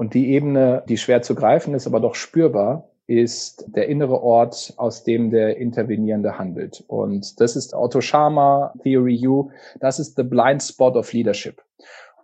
[0.00, 4.72] Und die Ebene, die schwer zu greifen ist, aber doch spürbar, ist der innere Ort,
[4.78, 6.82] aus dem der Intervenierende handelt.
[6.86, 11.62] Und das ist Otto Schama, Theory U, das ist the blind spot of leadership.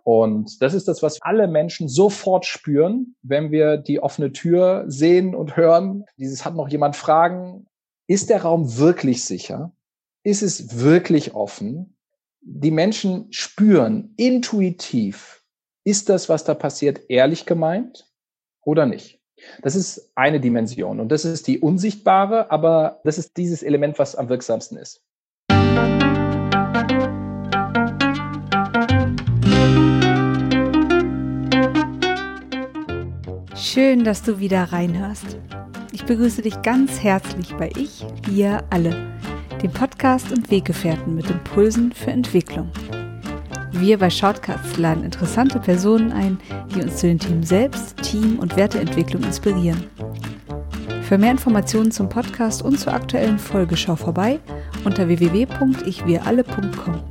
[0.03, 5.35] Und das ist das, was alle Menschen sofort spüren, wenn wir die offene Tür sehen
[5.35, 6.05] und hören.
[6.17, 7.67] Dieses hat noch jemand Fragen.
[8.07, 9.71] Ist der Raum wirklich sicher?
[10.23, 11.95] Ist es wirklich offen?
[12.41, 15.36] Die Menschen spüren intuitiv,
[15.87, 18.05] ist das, was da passiert, ehrlich gemeint
[18.65, 19.21] oder nicht?
[19.61, 24.13] Das ist eine Dimension und das ist die unsichtbare, aber das ist dieses Element, was
[24.13, 25.01] am wirksamsten ist.
[33.55, 35.37] Schön, dass du wieder reinhörst.
[35.93, 39.15] Ich begrüße dich ganz herzlich bei Ich, Wir alle,
[39.63, 42.69] dem Podcast und Weggefährten mit Impulsen für Entwicklung.
[43.79, 46.39] Wir bei Shortcuts laden interessante Personen ein,
[46.73, 49.83] die uns zu den Themen Selbst, Team und Werteentwicklung inspirieren.
[51.03, 54.39] Für mehr Informationen zum Podcast und zur aktuellen Folge schau vorbei
[54.83, 57.03] unter www.ichwiralle.com.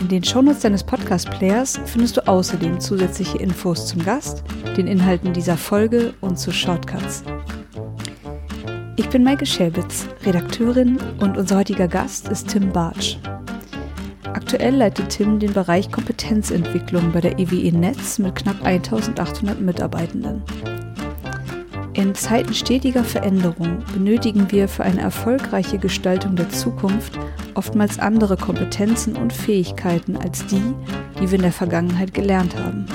[0.00, 4.42] In den Shownotes deines Podcast-Players findest du außerdem zusätzliche Infos zum Gast,
[4.76, 7.22] den Inhalten dieser Folge und zu Shortcuts.
[8.96, 13.18] Ich bin Maike Schelbitz, Redakteurin und unser heutiger Gast ist Tim Bartsch.
[14.34, 20.42] Aktuell leitet Tim den Bereich Kompetenzentwicklung bei der EWE Netz mit knapp 1800 Mitarbeitenden.
[21.94, 27.18] In Zeiten stetiger Veränderung benötigen wir für eine erfolgreiche Gestaltung der Zukunft
[27.54, 30.74] oftmals andere Kompetenzen und Fähigkeiten als die,
[31.20, 32.86] die wir in der Vergangenheit gelernt haben.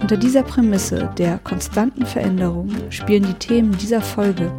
[0.00, 4.50] Unter dieser Prämisse der konstanten Veränderung spielen die Themen dieser Folge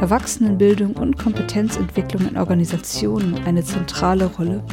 [0.00, 4.64] Erwachsenenbildung und Kompetenzentwicklung in Organisationen eine zentrale Rolle.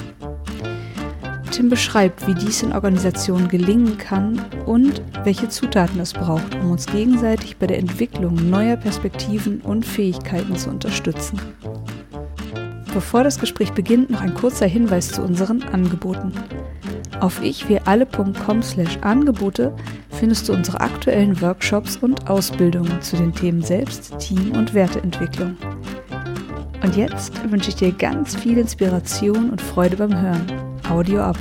[1.52, 6.86] Tim beschreibt, wie dies in Organisationen gelingen kann und welche Zutaten es braucht, um uns
[6.86, 11.40] gegenseitig bei der Entwicklung neuer Perspektiven und Fähigkeiten zu unterstützen.
[12.94, 16.34] Bevor das Gespräch beginnt, noch ein kurzer Hinweis zu unseren Angeboten.
[17.20, 19.76] Auf ichwiralle.com slash Angebote
[20.10, 25.56] findest du unsere aktuellen Workshops und Ausbildungen zu den Themen Selbst, Team und Werteentwicklung.
[26.84, 30.71] Und jetzt wünsche ich dir ganz viel Inspiration und Freude beim Hören.
[30.90, 31.38] Audio ab.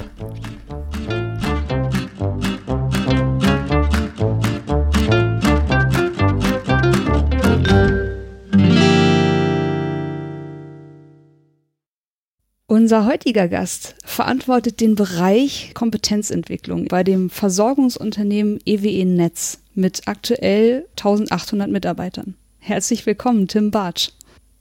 [12.67, 21.69] Unser heutiger Gast verantwortet den Bereich Kompetenzentwicklung bei dem Versorgungsunternehmen EWE Netz mit aktuell 1800
[21.71, 22.35] Mitarbeitern.
[22.59, 24.11] Herzlich willkommen, Tim Bartsch.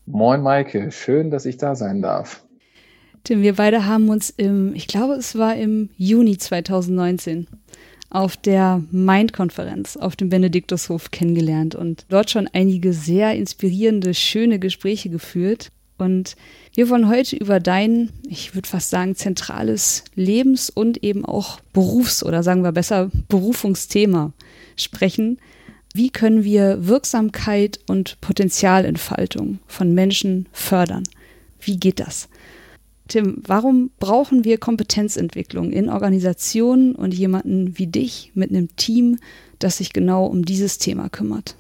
[0.06, 0.92] Moin, Maike.
[0.92, 2.44] Schön, dass ich da sein darf.
[3.24, 7.48] Tim, wir beide haben uns im, ich glaube, es war im Juni 2019
[8.10, 15.10] auf der Mind-Konferenz auf dem Benediktushof kennengelernt und dort schon einige sehr inspirierende, schöne Gespräche
[15.10, 15.72] geführt.
[15.98, 16.36] Und
[16.76, 22.24] wir wollen heute über dein, ich würde fast sagen, zentrales Lebens- und eben auch Berufs-
[22.24, 24.32] oder sagen wir besser Berufungsthema
[24.78, 25.40] sprechen.
[25.94, 31.04] Wie können wir Wirksamkeit und Potenzialentfaltung von Menschen fördern?
[31.60, 32.30] Wie geht das?
[33.10, 39.18] Tim, warum brauchen wir Kompetenzentwicklung in Organisationen und jemanden wie dich mit einem Team,
[39.58, 41.56] das sich genau um dieses Thema kümmert?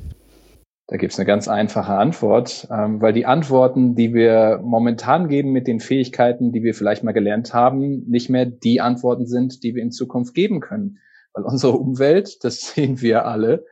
[0.86, 5.52] Da gibt es eine ganz einfache Antwort, ähm, weil die Antworten, die wir momentan geben
[5.52, 9.74] mit den Fähigkeiten, die wir vielleicht mal gelernt haben, nicht mehr die Antworten sind, die
[9.74, 11.00] wir in Zukunft geben können.
[11.34, 13.66] Weil unsere Umwelt, das sehen wir alle,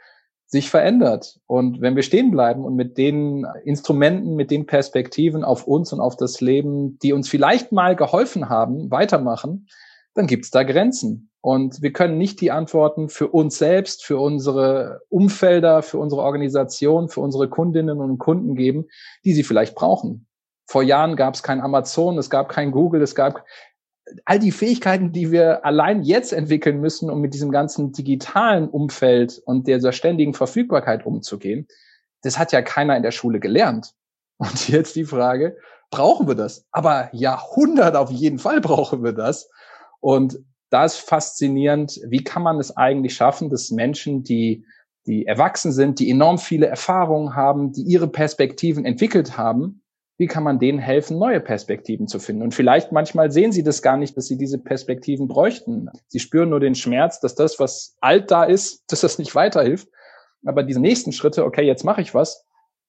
[0.48, 1.40] sich verändert.
[1.46, 6.00] Und wenn wir stehen bleiben und mit den Instrumenten, mit den Perspektiven auf uns und
[6.00, 9.68] auf das Leben, die uns vielleicht mal geholfen haben, weitermachen,
[10.14, 11.30] dann gibt es da Grenzen.
[11.42, 17.10] Und wir können nicht die Antworten für uns selbst, für unsere Umfelder, für unsere Organisation,
[17.10, 18.88] für unsere Kundinnen und Kunden geben,
[19.26, 20.28] die sie vielleicht brauchen.
[20.66, 23.46] Vor Jahren gab es kein Amazon, es gab kein Google, es gab
[24.26, 29.42] all die Fähigkeiten, die wir allein jetzt entwickeln müssen, um mit diesem ganzen digitalen Umfeld
[29.46, 31.68] und dieser ständigen Verfügbarkeit umzugehen.
[32.22, 33.94] Das hat ja keiner in der Schule gelernt.
[34.38, 35.58] Und jetzt die Frage,
[35.90, 36.66] brauchen wir das?
[36.72, 39.50] Aber Jahrhundert auf jeden Fall brauchen wir das.
[40.00, 40.40] Und
[40.70, 44.66] da ist faszinierend, wie kann man es eigentlich schaffen, dass Menschen, die,
[45.06, 49.82] die erwachsen sind, die enorm viele Erfahrungen haben, die ihre Perspektiven entwickelt haben,
[50.18, 52.42] wie kann man denen helfen, neue Perspektiven zu finden?
[52.42, 55.90] Und vielleicht manchmal sehen sie das gar nicht, dass sie diese Perspektiven bräuchten.
[56.08, 59.88] Sie spüren nur den Schmerz, dass das, was alt da ist, dass das nicht weiterhilft.
[60.46, 62.46] Aber diese nächsten Schritte, okay, jetzt mache ich was,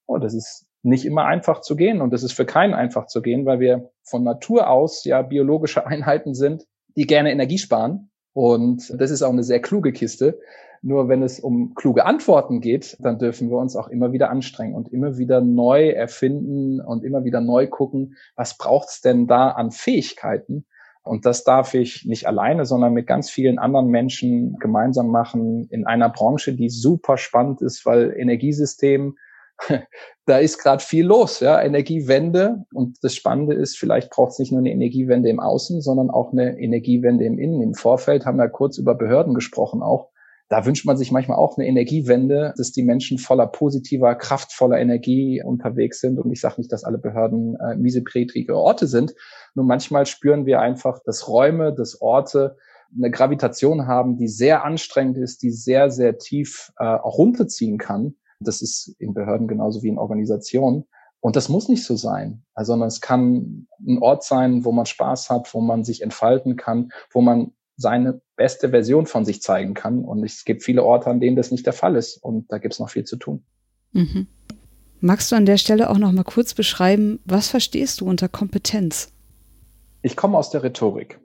[0.06, 3.20] oh, das ist nicht immer einfach zu gehen und das ist für keinen einfach zu
[3.20, 6.66] gehen, weil wir von Natur aus ja biologische Einheiten sind,
[6.96, 8.10] die gerne Energie sparen.
[8.32, 10.38] Und das ist auch eine sehr kluge Kiste.
[10.82, 14.74] Nur wenn es um kluge Antworten geht, dann dürfen wir uns auch immer wieder anstrengen
[14.74, 19.70] und immer wieder neu erfinden und immer wieder neu gucken, was braucht's denn da an
[19.70, 20.66] Fähigkeiten?
[21.08, 25.86] Und das darf ich nicht alleine, sondern mit ganz vielen anderen Menschen gemeinsam machen in
[25.86, 29.16] einer Branche, die super spannend ist, weil Energiesystem,
[30.26, 32.66] da ist gerade viel los, ja, Energiewende.
[32.74, 36.32] Und das Spannende ist, vielleicht braucht es nicht nur eine Energiewende im Außen, sondern auch
[36.32, 37.62] eine Energiewende im Innen.
[37.62, 40.10] Im Vorfeld haben wir kurz über Behörden gesprochen auch
[40.48, 45.42] da wünscht man sich manchmal auch eine Energiewende, dass die Menschen voller positiver, kraftvoller Energie
[45.42, 46.18] unterwegs sind.
[46.18, 49.14] Und ich sage nicht, dass alle Behörden äh, mieseprätrige Orte sind.
[49.54, 52.56] Nur manchmal spüren wir einfach, dass Räume, dass Orte
[52.96, 58.14] eine Gravitation haben, die sehr anstrengend ist, die sehr, sehr tief äh, auch runterziehen kann.
[58.40, 60.84] Das ist in Behörden genauso wie in Organisationen.
[61.20, 65.30] Und das muss nicht so sein, sondern es kann ein Ort sein, wo man Spaß
[65.30, 70.04] hat, wo man sich entfalten kann, wo man seine beste Version von sich zeigen kann.
[70.04, 72.16] Und es gibt viele Orte, an denen das nicht der Fall ist.
[72.16, 73.44] Und da gibt es noch viel zu tun.
[73.92, 74.26] Mhm.
[75.00, 79.12] Magst du an der Stelle auch noch mal kurz beschreiben, was verstehst du unter Kompetenz?
[80.02, 81.20] Ich komme aus der Rhetorik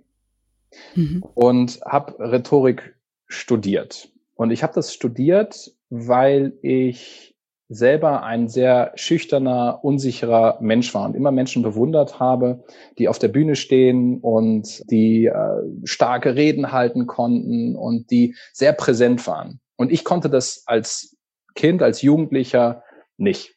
[0.95, 1.23] mhm.
[1.33, 2.95] und habe Rhetorik
[3.25, 4.09] studiert.
[4.35, 7.32] Und ich habe das studiert, weil ich
[7.69, 12.63] selber ein sehr schüchterner, unsicherer Mensch war und immer Menschen bewundert habe,
[12.97, 18.73] die auf der Bühne stehen und die äh, starke Reden halten konnten und die sehr
[18.73, 19.59] präsent waren.
[19.75, 21.15] Und ich konnte das als
[21.55, 22.83] Kind, als Jugendlicher
[23.17, 23.55] nicht.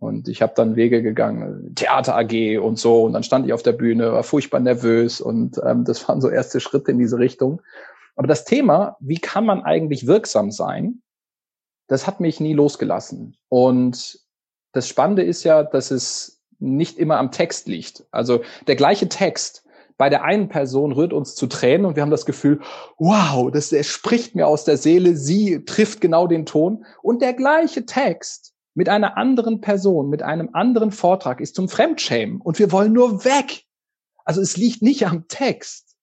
[0.00, 3.02] Und ich habe dann Wege gegangen, Theater AG und so.
[3.04, 6.28] Und dann stand ich auf der Bühne, war furchtbar nervös und ähm, das waren so
[6.28, 7.62] erste Schritte in diese Richtung.
[8.14, 11.02] Aber das Thema, wie kann man eigentlich wirksam sein,
[11.88, 13.36] das hat mich nie losgelassen.
[13.48, 14.20] Und
[14.72, 18.04] das Spannende ist ja, dass es nicht immer am Text liegt.
[18.10, 19.64] Also der gleiche Text
[19.96, 22.60] bei der einen Person rührt uns zu Tränen und wir haben das Gefühl,
[22.98, 26.86] wow, das spricht mir aus der Seele, sie trifft genau den Ton.
[27.02, 32.40] Und der gleiche Text mit einer anderen Person, mit einem anderen Vortrag ist zum Fremdschämen
[32.40, 33.64] und wir wollen nur weg.
[34.24, 35.96] Also es liegt nicht am Text,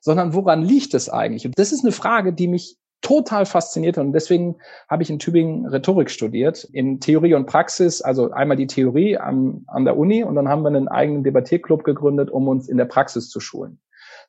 [0.00, 1.46] sondern woran liegt es eigentlich?
[1.46, 4.56] Und das ist eine Frage, die mich total fasziniert und deswegen
[4.88, 9.64] habe ich in Tübingen Rhetorik studiert, in Theorie und Praxis, also einmal die Theorie am,
[9.68, 12.86] an der Uni und dann haben wir einen eigenen Debattierclub gegründet, um uns in der
[12.86, 13.80] Praxis zu schulen.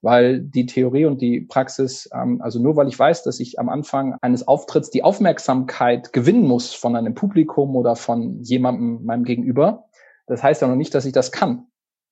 [0.02, 3.68] Weil die Theorie und die Praxis, ähm, also nur weil ich weiß, dass ich am
[3.68, 9.86] Anfang eines Auftritts die Aufmerksamkeit gewinnen muss von einem Publikum oder von jemandem, meinem Gegenüber,
[10.28, 11.66] das heißt ja noch nicht, dass ich das kann.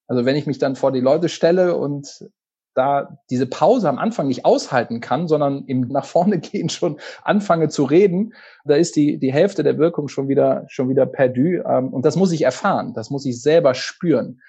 [0.07, 2.27] Also wenn ich mich dann vor die Leute stelle und
[2.75, 7.69] da diese Pause am Anfang nicht aushalten kann, sondern im nach vorne gehen schon anfange
[7.69, 8.33] zu reden,
[8.65, 11.63] da ist die, die Hälfte der Wirkung schon wieder, schon wieder perdu.
[11.65, 14.41] Ähm, und das muss ich erfahren, das muss ich selber spüren.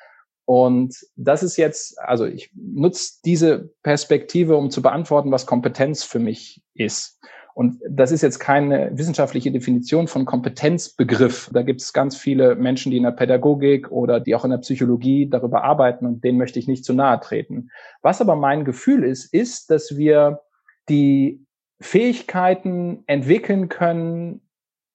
[0.45, 6.21] Und das ist jetzt, also ich nutze diese Perspektive, um zu beantworten, was Kompetenz für
[6.21, 7.19] mich ist.
[7.57, 11.49] Und das ist jetzt keine wissenschaftliche Definition von Kompetenzbegriff.
[11.55, 14.59] Da gibt es ganz viele Menschen, die in der Pädagogik oder die auch in der
[14.59, 17.71] Psychologie darüber arbeiten und denen möchte ich nicht zu nahe treten.
[18.03, 20.43] Was aber mein Gefühl ist, ist, dass wir
[20.91, 21.47] die
[21.81, 24.43] Fähigkeiten entwickeln können,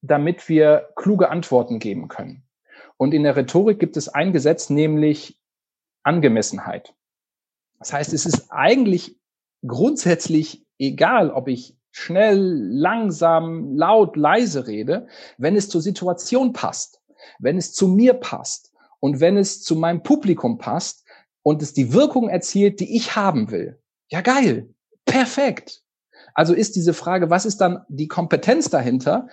[0.04, 2.44] damit wir kluge Antworten geben können.
[2.96, 5.40] Und in der Rhetorik gibt es ein Gesetz, nämlich
[6.04, 6.94] Angemessenheit.
[7.80, 9.18] Das heißt, es ist eigentlich
[9.66, 15.08] grundsätzlich egal, ob ich schnell, langsam, laut, leise rede,
[15.38, 17.02] wenn es zur Situation passt,
[17.40, 21.06] wenn es zu mir passt und wenn es zu meinem Publikum passt
[21.44, 23.80] und es die Wirkung erzielt, die ich haben will.
[24.10, 24.74] Ja, geil.
[25.06, 25.82] Perfekt.
[26.34, 29.28] Also ist diese Frage, was ist dann die Kompetenz dahinter?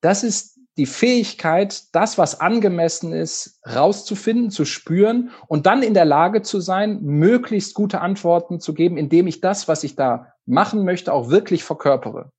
[0.00, 6.04] Das ist die Fähigkeit, das, was angemessen ist, rauszufinden, zu spüren und dann in der
[6.04, 10.84] Lage zu sein, möglichst gute Antworten zu geben, indem ich das, was ich da machen
[10.84, 12.30] möchte, auch wirklich verkörpere.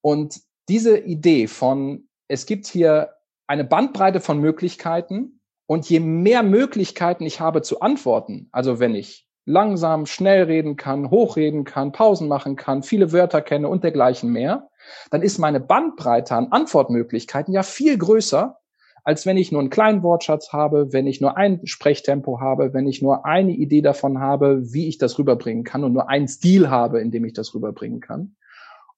[0.00, 3.14] Und diese Idee von, es gibt hier
[3.46, 9.25] eine Bandbreite von Möglichkeiten und je mehr Möglichkeiten ich habe zu antworten, also wenn ich
[9.46, 14.68] langsam, schnell reden kann, hochreden kann, Pausen machen kann, viele Wörter kenne und dergleichen mehr,
[15.10, 18.58] dann ist meine Bandbreite an Antwortmöglichkeiten ja viel größer,
[19.04, 22.88] als wenn ich nur einen kleinen Wortschatz habe, wenn ich nur ein Sprechtempo habe, wenn
[22.88, 26.68] ich nur eine Idee davon habe, wie ich das rüberbringen kann und nur einen Stil
[26.68, 28.34] habe, in dem ich das rüberbringen kann.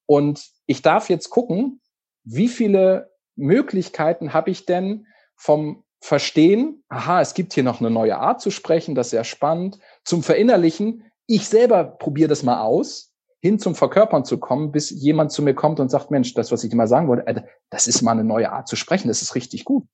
[0.07, 1.83] Und ich darf jetzt gucken,
[2.25, 8.17] wie viele Möglichkeiten habe ich denn vom Verstehen, aha, es gibt hier noch eine neue
[8.19, 9.79] Art zu sprechen, das ist sehr spannend,
[10.09, 15.31] zum Verinnerlichen, ich selber probiere das mal aus, hin zum Verkörpern zu kommen, bis jemand
[15.33, 18.01] zu mir kommt und sagt, Mensch, das, was ich dir mal sagen wollte, das ist
[18.01, 19.87] mal eine neue Art zu sprechen, das ist richtig gut.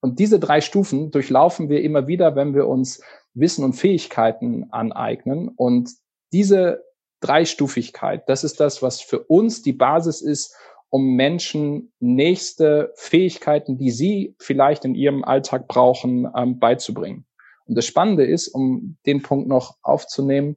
[0.00, 3.02] Und diese drei Stufen durchlaufen wir immer wieder, wenn wir uns
[3.34, 5.48] Wissen und Fähigkeiten aneignen.
[5.48, 5.90] Und
[6.32, 6.84] diese
[7.20, 10.54] Dreistufigkeit, das ist das, was für uns die Basis ist,
[10.88, 17.26] um Menschen nächste Fähigkeiten, die sie vielleicht in ihrem Alltag brauchen, ähm, beizubringen.
[17.68, 20.56] Und das Spannende ist, um den Punkt noch aufzunehmen,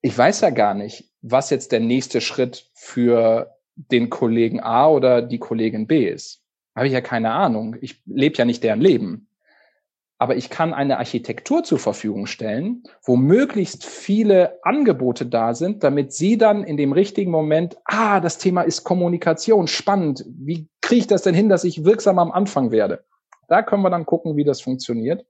[0.00, 5.22] ich weiß ja gar nicht, was jetzt der nächste Schritt für den Kollegen A oder
[5.22, 6.42] die Kollegin B ist.
[6.74, 7.76] Habe ich ja keine Ahnung.
[7.80, 9.28] Ich lebe ja nicht deren Leben
[10.18, 16.12] aber ich kann eine Architektur zur Verfügung stellen, wo möglichst viele Angebote da sind, damit
[16.12, 21.06] Sie dann in dem richtigen Moment, ah, das Thema ist Kommunikation, spannend, wie kriege ich
[21.06, 23.04] das denn hin, dass ich wirksam am Anfang werde?
[23.46, 25.24] Da können wir dann gucken, wie das funktioniert.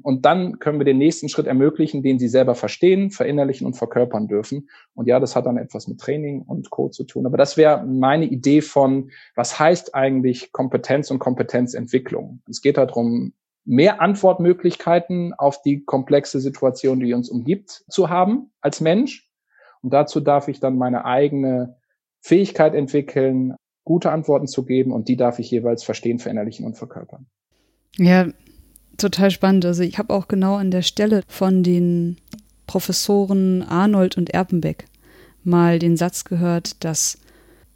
[0.00, 4.26] Und dann können wir den nächsten Schritt ermöglichen, den Sie selber verstehen, verinnerlichen und verkörpern
[4.26, 4.68] dürfen.
[4.94, 7.26] Und ja, das hat dann etwas mit Training und Code zu tun.
[7.26, 12.40] Aber das wäre meine Idee von, was heißt eigentlich Kompetenz und Kompetenzentwicklung?
[12.48, 13.34] Es geht darum,
[13.64, 19.30] mehr Antwortmöglichkeiten auf die komplexe Situation, die uns umgibt, zu haben als Mensch.
[19.82, 21.76] Und dazu darf ich dann meine eigene
[22.20, 27.26] Fähigkeit entwickeln, gute Antworten zu geben und die darf ich jeweils verstehen, verinnerlichen und verkörpern.
[27.96, 28.28] Ja,
[28.96, 29.64] total spannend.
[29.64, 32.16] Also ich habe auch genau an der Stelle von den
[32.66, 34.86] Professoren Arnold und Erpenbeck
[35.44, 37.18] mal den Satz gehört, dass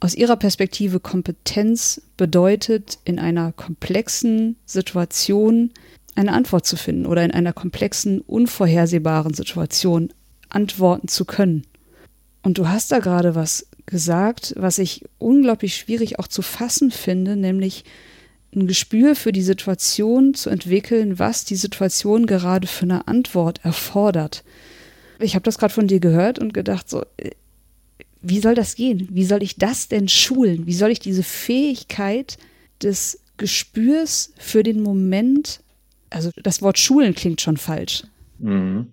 [0.01, 5.71] aus ihrer Perspektive Kompetenz bedeutet, in einer komplexen Situation
[6.15, 10.13] eine Antwort zu finden oder in einer komplexen, unvorhersehbaren Situation
[10.49, 11.65] antworten zu können.
[12.43, 17.37] Und du hast da gerade was gesagt, was ich unglaublich schwierig auch zu fassen finde,
[17.37, 17.85] nämlich
[18.57, 24.43] ein Gespür für die Situation zu entwickeln, was die Situation gerade für eine Antwort erfordert.
[25.21, 27.05] Ich habe das gerade von dir gehört und gedacht, so,
[28.21, 29.09] wie soll das gehen?
[29.11, 30.67] Wie soll ich das denn schulen?
[30.67, 32.39] Wie soll ich diese Fähigkeit
[32.83, 35.61] des Gespürs für den Moment,
[36.11, 38.05] also das Wort schulen klingt schon falsch.
[38.39, 38.93] Mhm.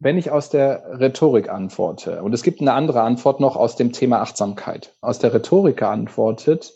[0.00, 3.92] Wenn ich aus der Rhetorik antworte, und es gibt eine andere Antwort noch aus dem
[3.92, 6.74] Thema Achtsamkeit, aus der Rhetorik geantwortet,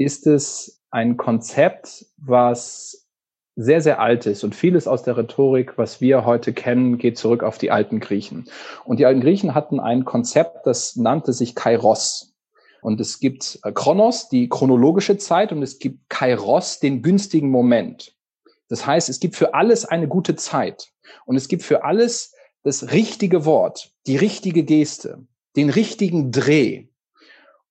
[0.00, 3.06] ist es ein Konzept, was
[3.54, 7.42] sehr, sehr alt ist und vieles aus der Rhetorik, was wir heute kennen, geht zurück
[7.42, 8.48] auf die alten Griechen.
[8.86, 12.34] Und die alten Griechen hatten ein Konzept, das nannte sich Kairos.
[12.80, 18.16] Und es gibt äh, Chronos, die chronologische Zeit, und es gibt Kairos, den günstigen Moment.
[18.68, 20.88] Das heißt, es gibt für alles eine gute Zeit.
[21.26, 25.26] Und es gibt für alles das richtige Wort, die richtige Geste,
[25.56, 26.86] den richtigen Dreh.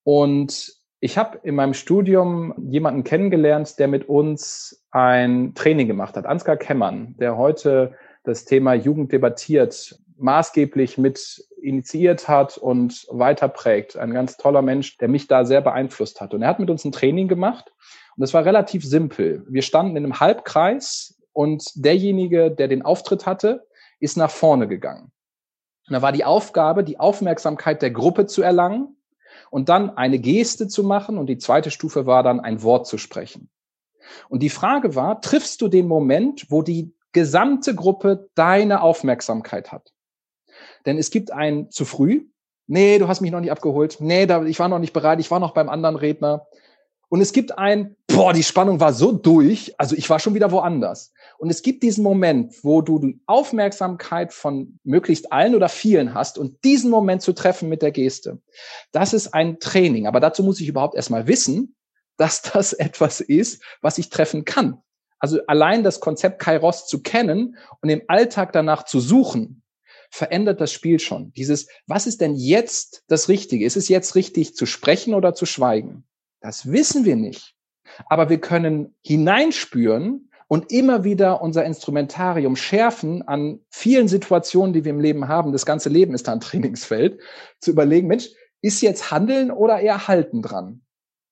[0.04, 6.25] Und ich habe in meinem Studium jemanden kennengelernt, der mit uns ein Training gemacht hat,
[6.25, 13.98] Ansgar Kemmern, der heute das Thema Jugend debattiert, maßgeblich mit initiiert hat und weiterprägt.
[13.98, 16.34] Ein ganz toller Mensch, der mich da sehr beeinflusst hat.
[16.34, 17.72] Und er hat mit uns ein Training gemacht
[18.18, 19.46] und es war relativ simpel.
[19.50, 23.65] Wir standen in einem Halbkreis und derjenige, der den Auftritt hatte,
[24.01, 25.12] ist nach vorne gegangen.
[25.88, 28.98] Und da war die Aufgabe, die Aufmerksamkeit der Gruppe zu erlangen
[29.50, 32.98] und dann eine Geste zu machen und die zweite Stufe war dann ein Wort zu
[32.98, 33.50] sprechen.
[34.27, 39.93] Und die Frage war, triffst du den Moment, wo die gesamte Gruppe deine Aufmerksamkeit hat?
[40.86, 42.27] Denn es gibt ein zu früh,
[42.67, 45.39] nee, du hast mich noch nicht abgeholt, nee, ich war noch nicht bereit, ich war
[45.39, 46.48] noch beim anderen Redner.
[47.10, 50.51] Und es gibt ein, boah, die Spannung war so durch, also ich war schon wieder
[50.51, 51.12] woanders.
[51.39, 56.38] Und es gibt diesen Moment, wo du die Aufmerksamkeit von möglichst allen oder vielen hast
[56.38, 58.39] und diesen Moment zu treffen mit der Geste.
[58.92, 60.06] Das ist ein Training.
[60.06, 61.75] Aber dazu muss ich überhaupt erstmal wissen,
[62.18, 64.82] dass das etwas ist, was ich treffen kann.
[65.18, 69.63] Also allein das Konzept Kairos zu kennen und im Alltag danach zu suchen,
[70.12, 71.34] verändert das Spiel schon.
[71.34, 73.66] Dieses, was ist denn jetzt das Richtige?
[73.66, 76.06] Ist es jetzt richtig zu sprechen oder zu schweigen?
[76.41, 77.55] Das wissen wir nicht.
[78.08, 84.91] Aber wir können hineinspüren, und immer wieder unser Instrumentarium schärfen an vielen Situationen, die wir
[84.91, 85.51] im Leben haben.
[85.51, 87.22] Das ganze Leben ist da ein Trainingsfeld,
[87.62, 88.29] zu überlegen, Mensch,
[88.62, 90.81] ist jetzt Handeln oder eher Halten dran?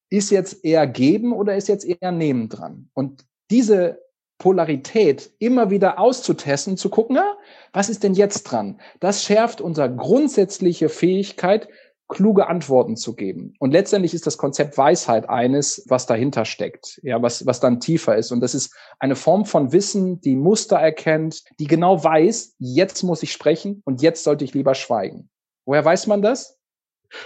[0.09, 2.89] Ist jetzt eher Geben oder ist jetzt eher Nehmen dran?
[2.93, 3.99] Und diese
[4.37, 7.37] Polarität immer wieder auszutesten, zu gucken, na,
[7.73, 8.79] was ist denn jetzt dran?
[8.99, 11.67] Das schärft unsere grundsätzliche Fähigkeit,
[12.07, 13.53] kluge Antworten zu geben.
[13.59, 18.15] Und letztendlich ist das Konzept Weisheit eines, was dahinter steckt, ja, was, was dann tiefer
[18.15, 18.31] ist.
[18.31, 23.23] Und das ist eine Form von Wissen, die Muster erkennt, die genau weiß, jetzt muss
[23.23, 25.29] ich sprechen und jetzt sollte ich lieber schweigen.
[25.65, 26.56] Woher weiß man das?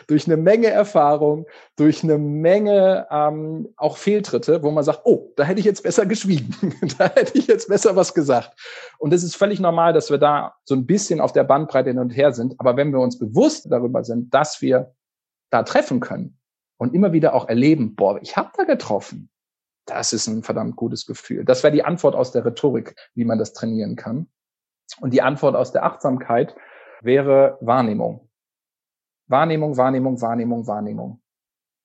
[0.08, 1.46] Durch eine Menge Erfahrung,
[1.76, 6.06] durch eine Menge ähm, auch Fehltritte, wo man sagt, oh, da hätte ich jetzt besser
[6.06, 8.60] geschwiegen, da hätte ich jetzt besser was gesagt.
[9.00, 12.00] Und es ist völlig normal, dass wir da so ein bisschen auf der Bandbreite hin
[12.00, 12.56] und her sind.
[12.60, 14.94] Aber wenn wir uns bewusst darüber sind, dass wir
[15.50, 16.38] da treffen können
[16.78, 19.30] und immer wieder auch erleben, boah, ich habe da getroffen,
[19.86, 21.44] das ist ein verdammt gutes Gefühl.
[21.44, 24.28] Das wäre die Antwort aus der Rhetorik, wie man das trainieren kann.
[25.00, 26.56] Und die Antwort aus der Achtsamkeit,
[27.02, 28.30] wäre Wahrnehmung.
[29.32, 31.22] Wahrnehmung, Wahrnehmung, Wahrnehmung, Wahrnehmung.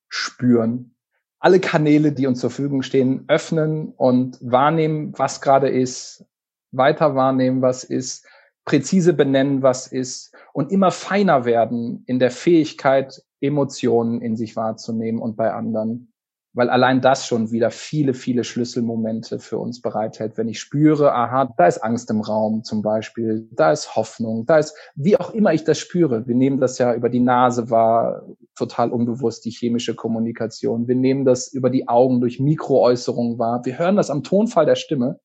[0.08, 0.94] Spüren.
[1.38, 6.24] Alle Kanäle, die uns zur Verfügung stehen, öffnen und wahrnehmen, was gerade ist,
[6.72, 8.26] weiter wahrnehmen, was ist,
[8.64, 15.20] präzise benennen, was ist und immer feiner werden in der Fähigkeit, Emotionen in sich wahrzunehmen
[15.20, 16.12] und bei anderen
[16.56, 20.38] weil allein das schon wieder viele, viele Schlüsselmomente für uns bereithält.
[20.38, 24.56] Wenn ich spüre, aha, da ist Angst im Raum zum Beispiel, da ist Hoffnung, da
[24.56, 26.26] ist, wie auch immer ich das spüre.
[26.26, 28.22] Wir nehmen das ja über die Nase wahr,
[28.54, 30.88] total unbewusst, die chemische Kommunikation.
[30.88, 33.60] Wir nehmen das über die Augen durch Mikroäußerungen wahr.
[33.64, 35.20] Wir hören das am Tonfall der Stimme.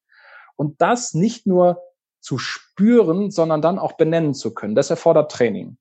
[0.58, 1.82] Und das nicht nur
[2.20, 4.76] zu spüren, sondern dann auch benennen zu können.
[4.76, 5.78] Das erfordert Training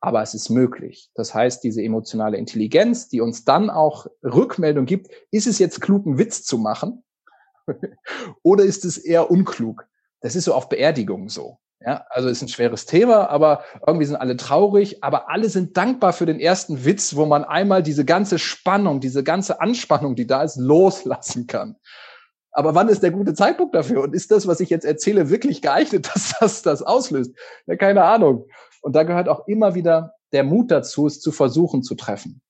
[0.00, 1.10] aber es ist möglich.
[1.14, 6.06] Das heißt, diese emotionale Intelligenz, die uns dann auch Rückmeldung gibt, ist es jetzt klug,
[6.06, 7.02] einen Witz zu machen
[8.42, 9.86] oder ist es eher unklug?
[10.20, 11.58] Das ist so auf Beerdigungen so.
[11.80, 16.12] Ja, also ist ein schweres Thema, aber irgendwie sind alle traurig, aber alle sind dankbar
[16.12, 20.42] für den ersten Witz, wo man einmal diese ganze Spannung, diese ganze Anspannung, die da
[20.42, 21.76] ist, loslassen kann.
[22.58, 24.02] Aber wann ist der gute Zeitpunkt dafür?
[24.02, 27.32] Und ist das, was ich jetzt erzähle, wirklich geeignet, dass das das auslöst?
[27.66, 28.48] Ja, keine Ahnung.
[28.82, 32.40] Und da gehört auch immer wieder der Mut dazu, es zu versuchen zu treffen.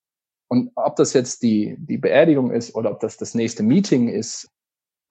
[0.47, 4.49] Und ob das jetzt die, die Beerdigung ist oder ob das das nächste Meeting ist,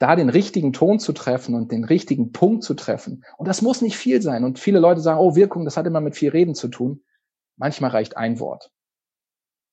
[0.00, 3.25] da den richtigen Ton zu treffen und den richtigen Punkt zu treffen.
[3.37, 4.43] Und das muss nicht viel sein.
[4.43, 7.05] Und viele Leute sagen, oh, Wirkung, das hat immer mit viel Reden zu tun.
[7.57, 8.73] Manchmal reicht ein Wort.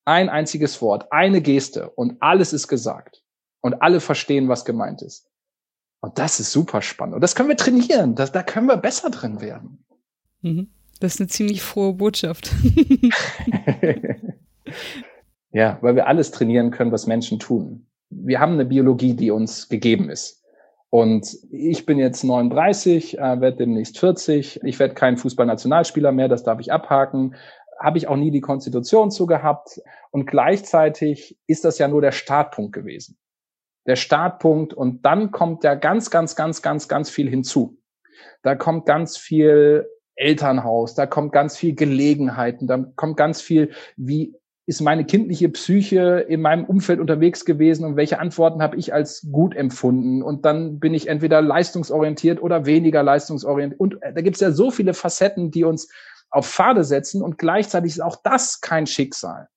[0.04, 3.24] Ein einziges Wort, eine Geste und alles ist gesagt.
[3.66, 5.28] Und alle verstehen, was gemeint ist.
[6.00, 7.16] Und das ist super spannend.
[7.16, 8.14] Und das können wir trainieren.
[8.14, 9.84] Das, da können wir besser drin werden.
[10.42, 10.68] Mhm.
[11.00, 12.52] Das ist eine ziemlich frohe Botschaft.
[15.50, 17.86] ja, weil wir alles trainieren können, was Menschen tun.
[18.08, 20.44] Wir haben eine Biologie, die uns gegeben ist.
[20.90, 24.60] Und ich bin jetzt 39, äh, werde demnächst 40.
[24.62, 27.34] Ich werde kein Fußballnationalspieler mehr, das darf ich abhaken.
[27.80, 29.82] Habe ich auch nie die Konstitution zu gehabt.
[30.10, 33.18] Und gleichzeitig ist das ja nur der Startpunkt gewesen.
[33.86, 37.78] Der Startpunkt und dann kommt ja ganz, ganz, ganz, ganz, ganz viel hinzu.
[38.42, 44.34] Da kommt ganz viel Elternhaus, da kommt ganz viel Gelegenheiten, da kommt ganz viel, wie
[44.68, 49.28] ist meine kindliche Psyche in meinem Umfeld unterwegs gewesen und welche Antworten habe ich als
[49.30, 50.22] gut empfunden?
[50.22, 53.78] Und dann bin ich entweder leistungsorientiert oder weniger leistungsorientiert.
[53.78, 55.88] Und äh, da gibt es ja so viele Facetten, die uns
[56.30, 59.48] auf Pfade setzen und gleichzeitig ist auch das kein Schicksal.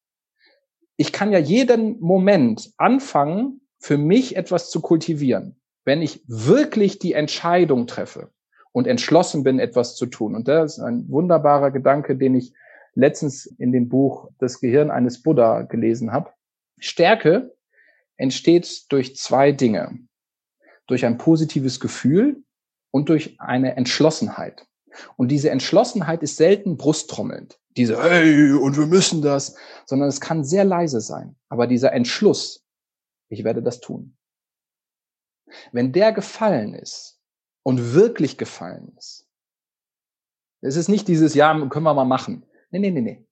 [0.95, 7.13] Ich kann ja jeden Moment anfangen, für mich etwas zu kultivieren, wenn ich wirklich die
[7.13, 8.29] Entscheidung treffe
[8.71, 10.35] und entschlossen bin, etwas zu tun.
[10.35, 12.53] Und das ist ein wunderbarer Gedanke, den ich
[12.93, 16.31] letztens in dem Buch Das Gehirn eines Buddha gelesen habe.
[16.77, 17.55] Stärke
[18.17, 19.97] entsteht durch zwei Dinge.
[20.87, 22.43] Durch ein positives Gefühl
[22.91, 24.65] und durch eine Entschlossenheit.
[25.17, 27.59] Und diese Entschlossenheit ist selten brusttrommelnd.
[27.77, 31.35] Diese, hey, und wir müssen das, sondern es kann sehr leise sein.
[31.47, 32.65] Aber dieser Entschluss,
[33.29, 34.17] ich werde das tun.
[35.71, 37.19] Wenn der gefallen ist,
[37.69, 39.27] und wirklich gefallen ist.
[40.61, 42.43] Es ist nicht dieses, ja, können wir mal machen.
[42.71, 43.25] Nee, nee, nee, nee.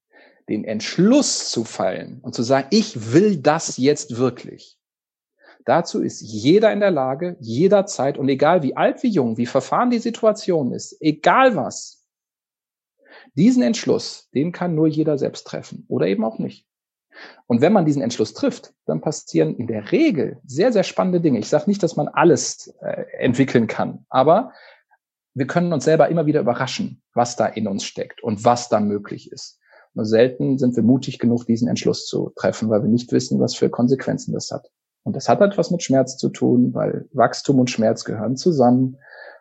[0.47, 4.77] Den Entschluss zu fallen und zu sagen, ich will das jetzt wirklich.
[5.65, 9.89] Dazu ist jeder in der Lage, jederzeit und egal wie alt, wie jung, wie verfahren
[9.89, 12.05] die Situation ist, egal was.
[13.33, 16.66] Diesen Entschluss, den kann nur jeder selbst treffen oder eben auch nicht.
[17.47, 21.39] Und wenn man diesen Entschluss trifft, dann passieren in der Regel sehr, sehr spannende Dinge.
[21.39, 24.51] Ich sage nicht, dass man alles äh, entwickeln kann, aber
[25.33, 28.79] wir können uns selber immer wieder überraschen, was da in uns steckt und was da
[28.79, 29.59] möglich ist.
[29.93, 33.55] Nur selten sind wir mutig genug, diesen Entschluss zu treffen, weil wir nicht wissen, was
[33.55, 34.69] für Konsequenzen das hat.
[35.03, 38.97] Und das hat etwas mit Schmerz zu tun, weil Wachstum und Schmerz gehören zusammen.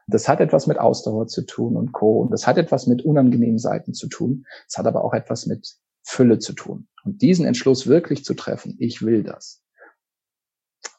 [0.06, 2.20] Das hat etwas mit Ausdauer zu tun und Co.
[2.20, 4.46] Und das hat etwas mit unangenehmen Seiten zu tun.
[4.68, 6.86] Es hat aber auch etwas mit Fülle zu tun.
[7.04, 9.62] Und diesen Entschluss wirklich zu treffen, ich will das.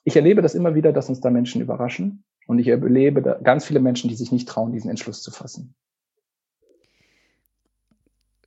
[0.04, 2.26] Ich erlebe das immer wieder, dass uns da Menschen überraschen.
[2.46, 5.76] Und ich erlebe da ganz viele Menschen, die sich nicht trauen, diesen Entschluss zu fassen.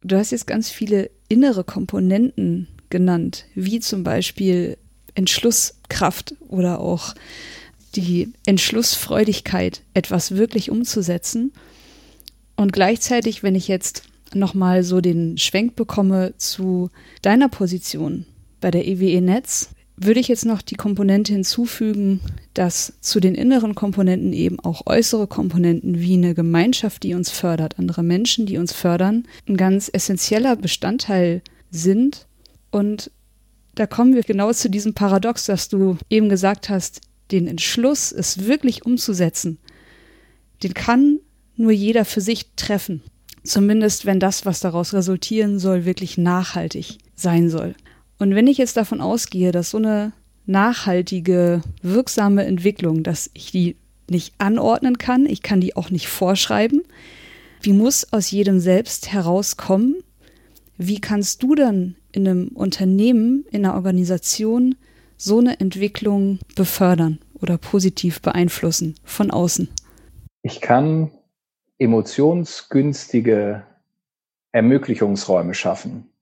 [0.03, 4.77] Du hast jetzt ganz viele innere Komponenten genannt, wie zum Beispiel
[5.15, 7.15] Entschlusskraft oder auch
[7.95, 11.53] die Entschlussfreudigkeit, etwas wirklich umzusetzen.
[12.57, 16.91] Und gleichzeitig, wenn ich jetzt nochmal so den Schwenk bekomme zu
[17.23, 18.27] deiner Position
[18.61, 19.71] bei der EWE Netz,
[20.03, 22.21] würde ich jetzt noch die Komponente hinzufügen,
[22.55, 27.79] dass zu den inneren Komponenten eben auch äußere Komponenten wie eine Gemeinschaft, die uns fördert,
[27.79, 32.27] andere Menschen, die uns fördern, ein ganz essentieller Bestandteil sind.
[32.71, 33.11] Und
[33.75, 38.47] da kommen wir genau zu diesem Paradox, dass du eben gesagt hast, den Entschluss, es
[38.47, 39.59] wirklich umzusetzen,
[40.63, 41.19] den kann
[41.57, 43.03] nur jeder für sich treffen.
[43.43, 47.75] Zumindest wenn das, was daraus resultieren soll, wirklich nachhaltig sein soll.
[48.19, 50.13] Und wenn ich jetzt davon ausgehe, dass so eine
[50.47, 53.77] nachhaltige, wirksame Entwicklung, dass ich die
[54.09, 56.83] nicht anordnen kann, ich kann die auch nicht vorschreiben,
[57.63, 59.97] wie muss aus jedem selbst herauskommen?
[60.77, 64.77] Wie kannst du dann in einem Unternehmen, in einer Organisation
[65.17, 69.69] so eine Entwicklung befördern oder positiv beeinflussen von außen?
[70.43, 71.11] Ich kann
[71.81, 73.65] emotionsgünstige
[74.53, 76.13] Ermöglichungsräume schaffen.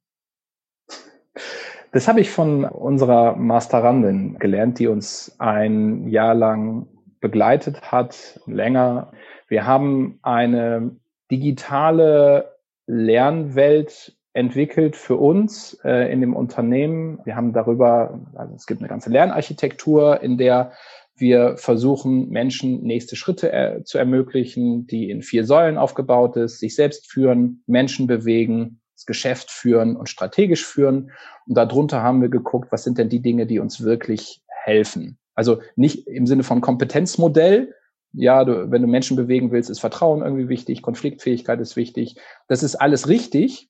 [1.92, 6.86] Das habe ich von unserer Masterandin gelernt, die uns ein Jahr lang
[7.20, 9.12] begleitet hat, länger.
[9.48, 10.96] Wir haben eine
[11.30, 17.18] digitale Lernwelt entwickelt für uns äh, in dem Unternehmen.
[17.24, 20.72] Wir haben darüber, also es gibt eine ganze Lernarchitektur, in der
[21.20, 26.74] wir versuchen, Menschen nächste Schritte er, zu ermöglichen, die in vier Säulen aufgebaut ist, sich
[26.74, 31.12] selbst führen, Menschen bewegen, das Geschäft führen und strategisch führen.
[31.46, 35.18] Und darunter haben wir geguckt, was sind denn die Dinge, die uns wirklich helfen.
[35.34, 37.74] Also nicht im Sinne von Kompetenzmodell.
[38.12, 42.16] Ja, du, wenn du Menschen bewegen willst, ist Vertrauen irgendwie wichtig, Konfliktfähigkeit ist wichtig.
[42.48, 43.68] Das ist alles richtig.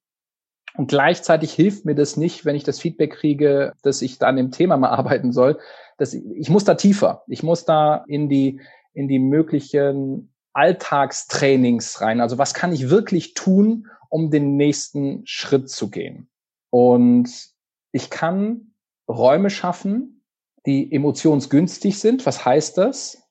[0.76, 4.36] Und gleichzeitig hilft mir das nicht, wenn ich das Feedback kriege, dass ich da an
[4.36, 5.58] dem Thema mal arbeiten soll.
[5.98, 7.24] Das, ich muss da tiefer.
[7.28, 8.60] Ich muss da in die,
[8.94, 12.20] in die möglichen Alltagstrainings rein.
[12.20, 16.30] Also was kann ich wirklich tun, um den nächsten Schritt zu gehen?
[16.70, 17.28] Und
[17.92, 18.72] ich kann
[19.08, 20.24] Räume schaffen,
[20.64, 22.24] die emotionsgünstig sind.
[22.24, 23.22] Was heißt das?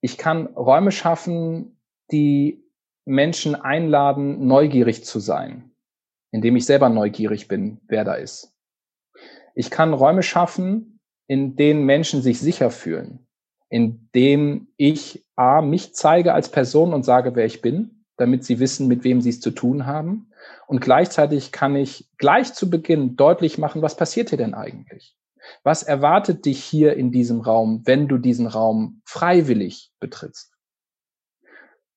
[0.00, 2.64] Ich kann Räume schaffen, die
[3.04, 5.74] Menschen einladen, neugierig zu sein
[6.34, 8.52] indem ich selber neugierig bin, wer da ist.
[9.54, 10.93] Ich kann Räume schaffen,
[11.26, 13.26] in denen Menschen sich sicher fühlen,
[13.68, 18.60] in denen ich A, mich zeige als Person und sage, wer ich bin, damit sie
[18.60, 20.30] wissen, mit wem sie es zu tun haben.
[20.66, 25.16] Und gleichzeitig kann ich gleich zu Beginn deutlich machen, was passiert hier denn eigentlich?
[25.62, 30.52] Was erwartet dich hier in diesem Raum, wenn du diesen Raum freiwillig betrittst?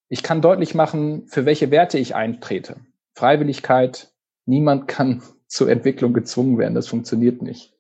[0.10, 2.78] Ich kann deutlich machen, für welche Werte ich eintrete.
[3.14, 4.12] Freiwilligkeit,
[4.46, 6.76] niemand kann zur Entwicklung gezwungen werden.
[6.76, 7.77] Das funktioniert nicht.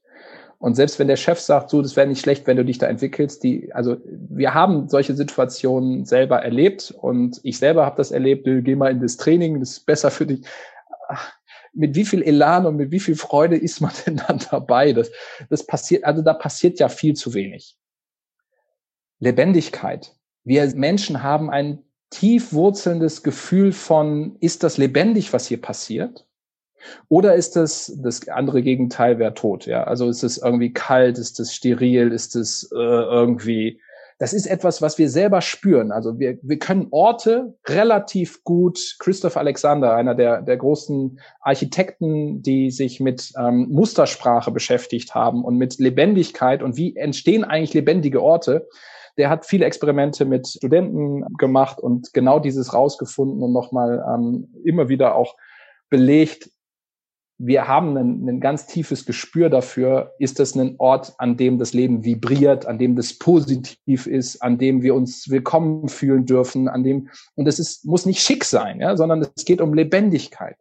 [0.59, 2.87] Und selbst wenn der Chef sagt, so, das wäre nicht schlecht, wenn du dich da
[2.87, 8.45] entwickelst, die, also wir haben solche Situationen selber erlebt und ich selber habe das erlebt,
[8.45, 10.45] geh mal in das Training, das ist besser für dich.
[11.73, 14.93] Mit wie viel Elan und mit wie viel Freude ist man denn dann dabei?
[14.93, 15.11] Das,
[15.49, 17.77] das passiert, also da passiert ja viel zu wenig.
[19.19, 20.15] Lebendigkeit.
[20.43, 26.26] Wir Menschen haben ein tief wurzelndes Gefühl von, ist das lebendig, was hier passiert?
[27.09, 29.65] Oder ist das das andere Gegenteil wäre tot?
[29.65, 33.79] Ja, also ist es irgendwie kalt, ist es steril, ist es äh, irgendwie
[34.19, 35.91] das ist etwas, was wir selber spüren.
[35.91, 42.71] Also wir, wir können Orte relativ gut, Christoph Alexander, einer der, der großen Architekten, die
[42.71, 48.67] sich mit ähm, Mustersprache beschäftigt haben und mit Lebendigkeit und wie entstehen eigentlich lebendige Orte,
[49.17, 54.89] der hat viele Experimente mit Studenten gemacht und genau dieses rausgefunden und nochmal ähm, immer
[54.89, 55.35] wieder auch
[55.89, 56.49] belegt,
[57.39, 61.73] wir haben ein, ein ganz tiefes Gespür dafür, ist das ein Ort, an dem das
[61.73, 66.83] Leben vibriert, an dem das positiv ist, an dem wir uns willkommen fühlen dürfen, an
[66.83, 70.57] dem, und das ist, muss nicht schick sein, ja, sondern es geht um Lebendigkeit.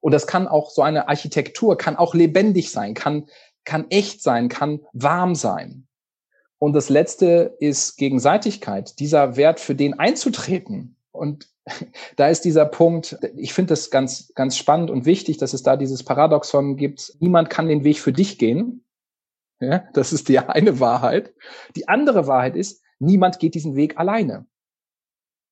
[0.00, 3.26] Und das kann auch so eine Architektur, kann auch lebendig sein, kann,
[3.64, 5.88] kann echt sein, kann warm sein.
[6.58, 11.48] Und das letzte ist Gegenseitigkeit, dieser Wert für den einzutreten und
[12.16, 15.76] da ist dieser Punkt, ich finde das ganz, ganz spannend und wichtig, dass es da
[15.76, 17.14] dieses Paradoxon gibt.
[17.20, 18.84] Niemand kann den Weg für dich gehen.
[19.60, 21.32] Ja, das ist die eine Wahrheit.
[21.76, 24.46] Die andere Wahrheit ist, niemand geht diesen Weg alleine.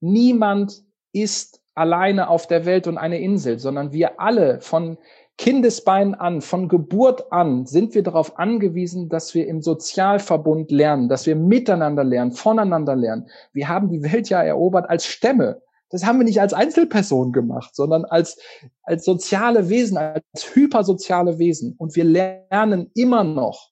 [0.00, 4.98] Niemand ist alleine auf der Welt und eine Insel, sondern wir alle von
[5.38, 11.26] Kindesbein an, von Geburt an sind wir darauf angewiesen, dass wir im Sozialverbund lernen, dass
[11.26, 13.28] wir miteinander lernen, voneinander lernen.
[13.52, 15.62] Wir haben die Welt ja erobert als Stämme.
[15.92, 18.38] Das haben wir nicht als Einzelperson gemacht, sondern als,
[18.82, 21.74] als soziale Wesen, als hypersoziale Wesen.
[21.76, 23.70] Und wir lernen immer noch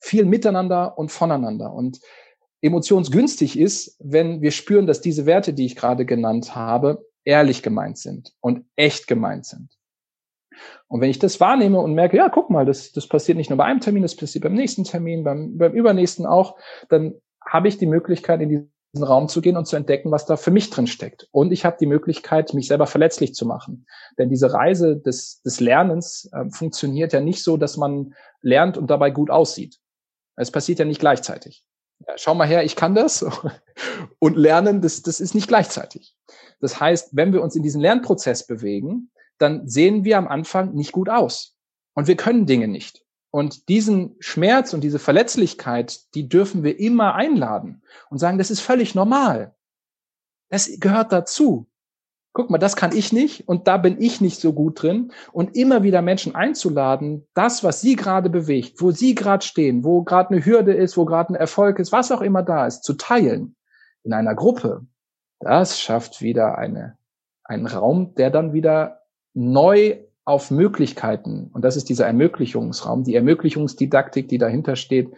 [0.00, 1.72] viel miteinander und voneinander.
[1.72, 2.00] Und
[2.62, 7.98] emotionsgünstig ist, wenn wir spüren, dass diese Werte, die ich gerade genannt habe, ehrlich gemeint
[7.98, 9.76] sind und echt gemeint sind.
[10.88, 13.58] Und wenn ich das wahrnehme und merke, ja, guck mal, das, das passiert nicht nur
[13.58, 16.56] bei einem Termin, das passiert beim nächsten Termin, beim, beim übernächsten auch,
[16.88, 20.36] dann habe ich die Möglichkeit, in diesen Raum zu gehen und zu entdecken, was da
[20.36, 21.28] für mich drin steckt.
[21.30, 23.86] Und ich habe die Möglichkeit, mich selber verletzlich zu machen.
[24.18, 28.90] Denn diese Reise des, des Lernens äh, funktioniert ja nicht so, dass man lernt und
[28.90, 29.78] dabei gut aussieht.
[30.36, 31.64] Es passiert ja nicht gleichzeitig.
[32.06, 33.24] ja, schau mal her, ich kann das
[34.18, 36.16] und lernen, das, das ist nicht gleichzeitig.
[36.60, 40.92] Das heißt, wenn wir uns in diesen Lernprozess bewegen, dann sehen wir am Anfang nicht
[40.92, 41.54] gut aus
[41.94, 43.05] und wir können Dinge nicht.
[43.36, 48.60] Und diesen Schmerz und diese Verletzlichkeit, die dürfen wir immer einladen und sagen, das ist
[48.60, 49.54] völlig normal.
[50.48, 51.68] Das gehört dazu
[52.36, 55.10] guck mal, das kann ich nicht und da bin ich nicht so gut drin.
[55.32, 60.02] Und immer wieder Menschen einzuladen, das, was sie gerade bewegt, wo sie gerade stehen, wo
[60.02, 62.92] gerade eine Hürde ist, wo gerade ein Erfolg ist, was auch immer da ist, zu
[62.92, 63.56] teilen
[64.02, 64.82] in einer Gruppe,
[65.40, 66.98] das schafft wieder eine,
[67.42, 69.00] einen Raum, der dann wieder
[69.32, 69.96] neu
[70.26, 75.12] auf Möglichkeiten, und das ist dieser Ermöglichungsraum, die Ermöglichungsdidaktik, die dahinter steht,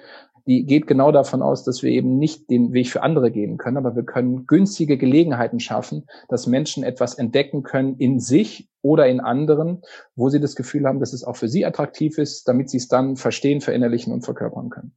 [0.47, 3.79] die geht genau davon aus, dass wir eben nicht den Weg für andere gehen können,
[3.79, 9.21] aber wir können günstige Gelegenheiten schaffen, dass Menschen etwas entdecken können in sich oder in
[9.21, 9.83] anderen,
[10.15, 12.89] wo sie das Gefühl haben, dass es auch für sie attraktiv ist, damit sie es
[12.89, 14.93] dann verstehen, verinnerlichen und verkörpern können.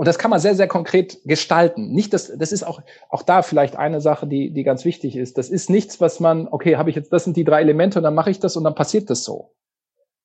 [0.00, 1.92] Und das kann man sehr, sehr konkret gestalten.
[1.92, 5.36] Nicht, dass, das ist auch, auch da vielleicht eine Sache, die, die ganz wichtig ist.
[5.36, 8.04] Das ist nichts, was man, okay, habe ich jetzt, das sind die drei Elemente und
[8.04, 9.54] dann mache ich das und dann passiert das so.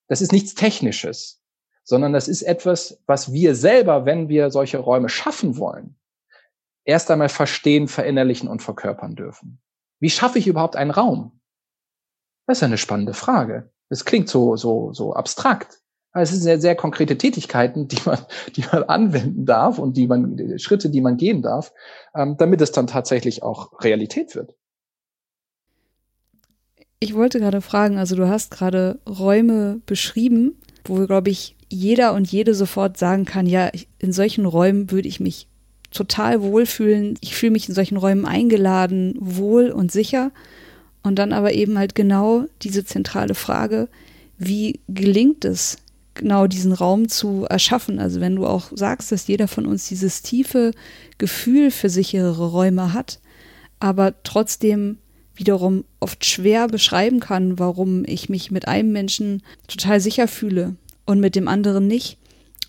[0.08, 1.42] Das ist nichts Technisches
[1.86, 5.96] sondern das ist etwas, was wir selber, wenn wir solche Räume schaffen wollen,
[6.84, 9.62] erst einmal verstehen, verinnerlichen und verkörpern dürfen.
[10.00, 11.40] Wie schaffe ich überhaupt einen Raum?
[12.48, 13.72] Das ist eine spannende Frage.
[13.90, 15.80] Das klingt so, so, so abstrakt.
[16.18, 18.20] Es sind sehr, sehr konkrete Tätigkeiten, die man,
[18.56, 21.74] die man anwenden darf und die man, Schritte, die man gehen darf,
[22.16, 24.56] ähm, damit es dann tatsächlich auch Realität wird.
[27.00, 32.32] Ich wollte gerade fragen, also du hast gerade Räume beschrieben, wo, glaube ich, jeder und
[32.32, 35.48] jede sofort sagen kann, ja, in solchen Räumen würde ich mich
[35.92, 37.18] total wohlfühlen.
[37.22, 40.32] Ich fühle mich in solchen Räumen eingeladen, wohl und sicher.
[41.04, 43.90] Und dann aber eben halt genau diese zentrale Frage,
[44.38, 45.78] wie gelingt es,
[46.16, 48.00] genau diesen Raum zu erschaffen?
[48.00, 50.72] Also wenn du auch sagst, dass jeder von uns dieses tiefe
[51.18, 53.20] Gefühl für sichere Räume hat,
[53.80, 54.98] aber trotzdem
[55.36, 60.76] wiederum oft schwer beschreiben kann, warum ich mich mit einem Menschen total sicher fühle
[61.06, 62.18] und mit dem anderen nicht.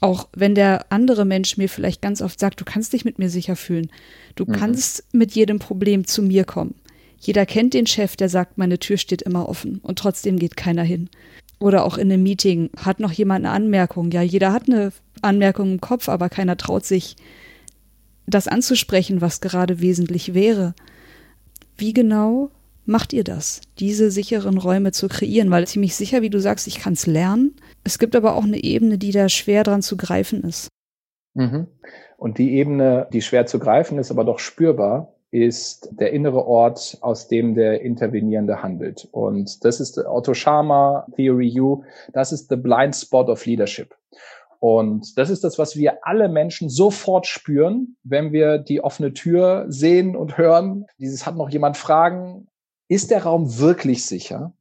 [0.00, 3.30] Auch wenn der andere Mensch mir vielleicht ganz oft sagt, du kannst dich mit mir
[3.30, 3.90] sicher fühlen.
[4.34, 4.52] Du mhm.
[4.52, 6.74] kannst mit jedem Problem zu mir kommen.
[7.18, 10.82] Jeder kennt den Chef, der sagt, meine Tür steht immer offen und trotzdem geht keiner
[10.82, 11.08] hin.
[11.58, 14.10] Oder auch in einem Meeting hat noch jemand eine Anmerkung.
[14.10, 14.92] Ja, jeder hat eine
[15.22, 17.16] Anmerkung im Kopf, aber keiner traut sich,
[18.26, 20.74] das anzusprechen, was gerade wesentlich wäre.
[21.76, 22.50] Wie genau
[22.84, 25.50] macht ihr das, diese sicheren Räume zu kreieren?
[25.50, 27.54] Weil ziemlich sicher, wie du sagst, ich kann es lernen.
[27.84, 30.68] Es gibt aber auch eine Ebene, die da schwer dran zu greifen ist.
[31.34, 31.68] Mhm.
[32.16, 36.96] Und die Ebene, die schwer zu greifen ist, aber doch spürbar, ist der innere Ort,
[37.02, 39.06] aus dem der Intervenierende handelt.
[39.12, 43.94] Und das ist Otto Schama, Theory U, das ist the blind spot of leadership.
[44.58, 49.66] Und das ist das, was wir alle Menschen sofort spüren, wenn wir die offene Tür
[49.68, 50.86] sehen und hören.
[50.98, 52.48] Dieses hat noch jemand Fragen,
[52.88, 54.54] ist der Raum wirklich sicher?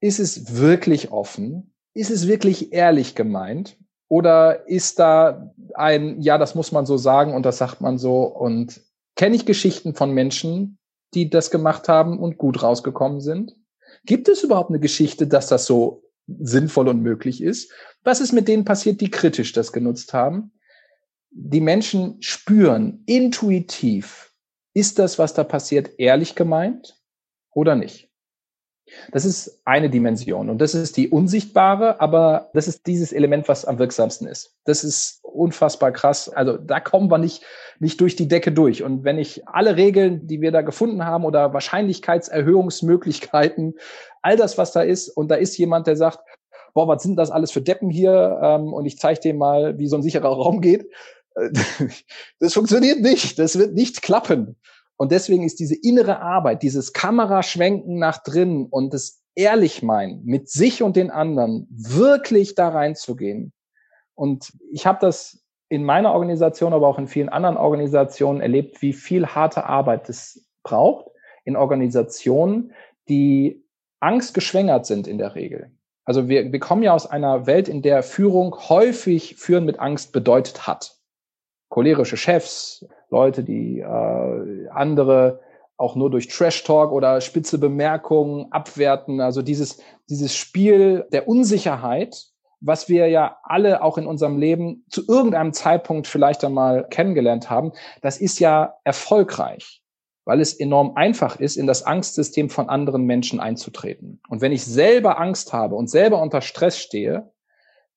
[0.00, 1.74] Ist es wirklich offen?
[1.94, 3.76] Ist es wirklich ehrlich gemeint?
[4.08, 8.22] Oder ist da ein, ja, das muss man so sagen und das sagt man so?
[8.22, 8.80] Und
[9.16, 10.78] kenne ich Geschichten von Menschen,
[11.14, 13.54] die das gemacht haben und gut rausgekommen sind?
[14.04, 17.72] Gibt es überhaupt eine Geschichte, dass das so sinnvoll und möglich ist?
[18.02, 20.52] Was ist mit denen passiert, die kritisch das genutzt haben?
[21.30, 24.34] Die Menschen spüren intuitiv,
[24.74, 27.02] ist das, was da passiert, ehrlich gemeint?
[27.54, 28.10] oder nicht.
[29.10, 33.64] Das ist eine Dimension und das ist die unsichtbare, aber das ist dieses Element, was
[33.64, 34.54] am wirksamsten ist.
[34.64, 36.28] Das ist unfassbar krass.
[36.28, 37.42] Also da kommen wir nicht,
[37.78, 38.82] nicht durch die Decke durch.
[38.82, 43.74] Und wenn ich alle Regeln, die wir da gefunden haben oder Wahrscheinlichkeitserhöhungsmöglichkeiten,
[44.22, 46.18] all das, was da ist, und da ist jemand, der sagt,
[46.74, 48.40] boah, was sind das alles für Deppen hier?
[48.42, 50.86] Ähm, und ich zeige dir mal, wie so ein sicherer Raum geht.
[52.40, 53.38] Das funktioniert nicht.
[53.38, 54.56] Das wird nicht klappen.
[54.96, 60.48] Und deswegen ist diese innere Arbeit, dieses Kameraschwenken nach drinnen und das ehrlich meinen mit
[60.48, 63.52] sich und den anderen, wirklich da reinzugehen.
[64.14, 68.92] Und ich habe das in meiner Organisation, aber auch in vielen anderen Organisationen erlebt, wie
[68.92, 71.06] viel harte Arbeit es braucht
[71.44, 72.72] in Organisationen,
[73.08, 73.64] die
[74.00, 75.72] angstgeschwängert sind in der Regel.
[76.04, 80.12] Also wir, wir kommen ja aus einer Welt, in der Führung häufig Führen mit Angst
[80.12, 80.98] bedeutet hat.
[81.72, 85.40] Cholerische Chefs, Leute, die äh, andere
[85.78, 89.22] auch nur durch Trash Talk oder spitze Bemerkungen abwerten.
[89.22, 89.80] Also dieses,
[90.10, 92.26] dieses Spiel der Unsicherheit,
[92.60, 97.72] was wir ja alle auch in unserem Leben zu irgendeinem Zeitpunkt vielleicht einmal kennengelernt haben,
[98.02, 99.82] das ist ja erfolgreich,
[100.26, 104.20] weil es enorm einfach ist, in das Angstsystem von anderen Menschen einzutreten.
[104.28, 107.32] Und wenn ich selber Angst habe und selber unter Stress stehe,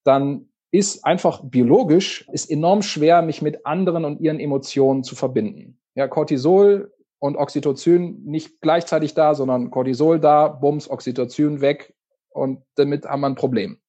[0.05, 5.79] dann ist einfach biologisch, ist enorm schwer, mich mit anderen und ihren Emotionen zu verbinden.
[5.95, 11.93] Ja, Cortisol und Oxytocin nicht gleichzeitig da, sondern Cortisol da, Bums, Oxytocin weg
[12.29, 13.79] und damit haben wir ein Problem.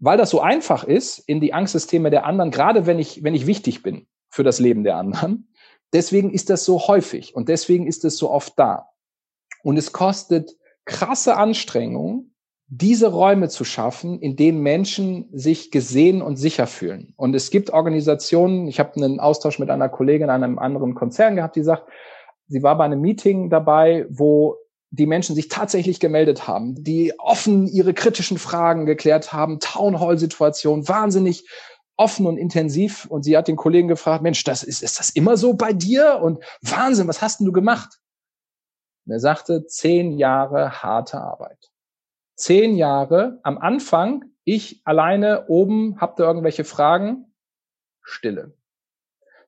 [0.00, 3.46] Weil das so einfach ist, in die Angstsysteme der anderen, gerade wenn ich, wenn ich
[3.46, 5.48] wichtig bin für das Leben der anderen,
[5.92, 8.90] deswegen ist das so häufig und deswegen ist es so oft da.
[9.62, 12.33] Und es kostet krasse Anstrengungen,
[12.68, 17.12] diese Räume zu schaffen, in denen Menschen sich gesehen und sicher fühlen.
[17.16, 21.36] Und es gibt Organisationen, ich habe einen Austausch mit einer Kollegin in einem anderen Konzern
[21.36, 21.84] gehabt, die sagt,
[22.48, 24.56] sie war bei einem Meeting dabei, wo
[24.90, 30.18] die Menschen sich tatsächlich gemeldet haben, die offen ihre kritischen Fragen geklärt haben, Town Hall
[30.18, 31.46] Situation, wahnsinnig
[31.96, 33.04] offen und intensiv.
[33.06, 36.20] Und sie hat den Kollegen gefragt, Mensch, das ist, ist das immer so bei dir?
[36.22, 37.98] Und Wahnsinn, was hast denn du gemacht?
[39.04, 41.73] Und er sagte, zehn Jahre harte Arbeit
[42.34, 47.32] zehn Jahre am Anfang, ich alleine oben, habt ihr irgendwelche Fragen?
[48.02, 48.54] Stille.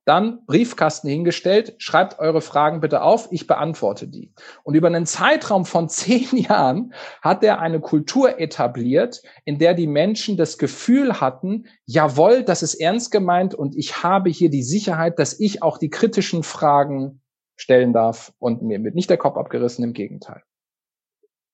[0.07, 4.33] Dann Briefkasten hingestellt, schreibt eure Fragen bitte auf, ich beantworte die.
[4.62, 9.88] Und über einen Zeitraum von zehn Jahren hat er eine Kultur etabliert, in der die
[9.88, 15.18] Menschen das Gefühl hatten, jawohl, das ist ernst gemeint und ich habe hier die Sicherheit,
[15.18, 17.20] dass ich auch die kritischen Fragen
[17.57, 20.42] stellen darf und mir wird nicht der Kopf abgerissen, im Gegenteil.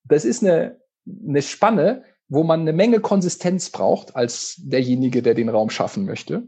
[0.05, 5.49] Das ist eine eine Spanne, wo man eine Menge Konsistenz braucht als derjenige, der den
[5.49, 6.45] Raum schaffen möchte,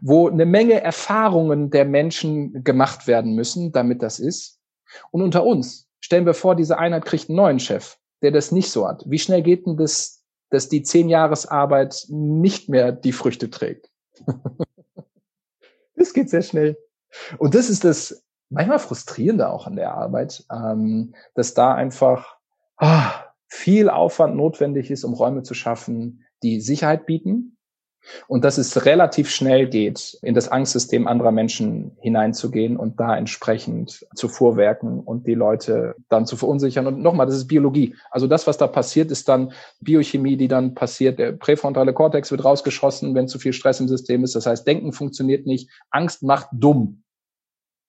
[0.00, 4.58] wo eine Menge Erfahrungen der Menschen gemacht werden müssen, damit das ist.
[5.10, 8.70] Und unter uns stellen wir vor, diese Einheit kriegt einen neuen Chef, der das nicht
[8.70, 9.04] so hat.
[9.06, 13.90] Wie schnell geht denn das, dass die zehn Jahresarbeit nicht mehr die Früchte trägt?
[15.94, 16.76] das geht sehr schnell.
[17.38, 22.36] Und das ist das manchmal frustrierende auch an der Arbeit, ähm, dass da einfach
[22.78, 23.19] ah,
[23.50, 27.58] viel Aufwand notwendig ist, um Räume zu schaffen, die Sicherheit bieten
[28.28, 34.06] und dass es relativ schnell geht, in das Angstsystem anderer Menschen hineinzugehen und da entsprechend
[34.14, 36.86] zu vorwerken und die Leute dann zu verunsichern.
[36.86, 37.94] Und nochmal, das ist Biologie.
[38.10, 41.18] Also das, was da passiert, ist dann Biochemie, die dann passiert.
[41.18, 44.34] Der präfrontale Kortex wird rausgeschossen, wenn zu viel Stress im System ist.
[44.34, 45.68] Das heißt, Denken funktioniert nicht.
[45.90, 47.02] Angst macht dumm,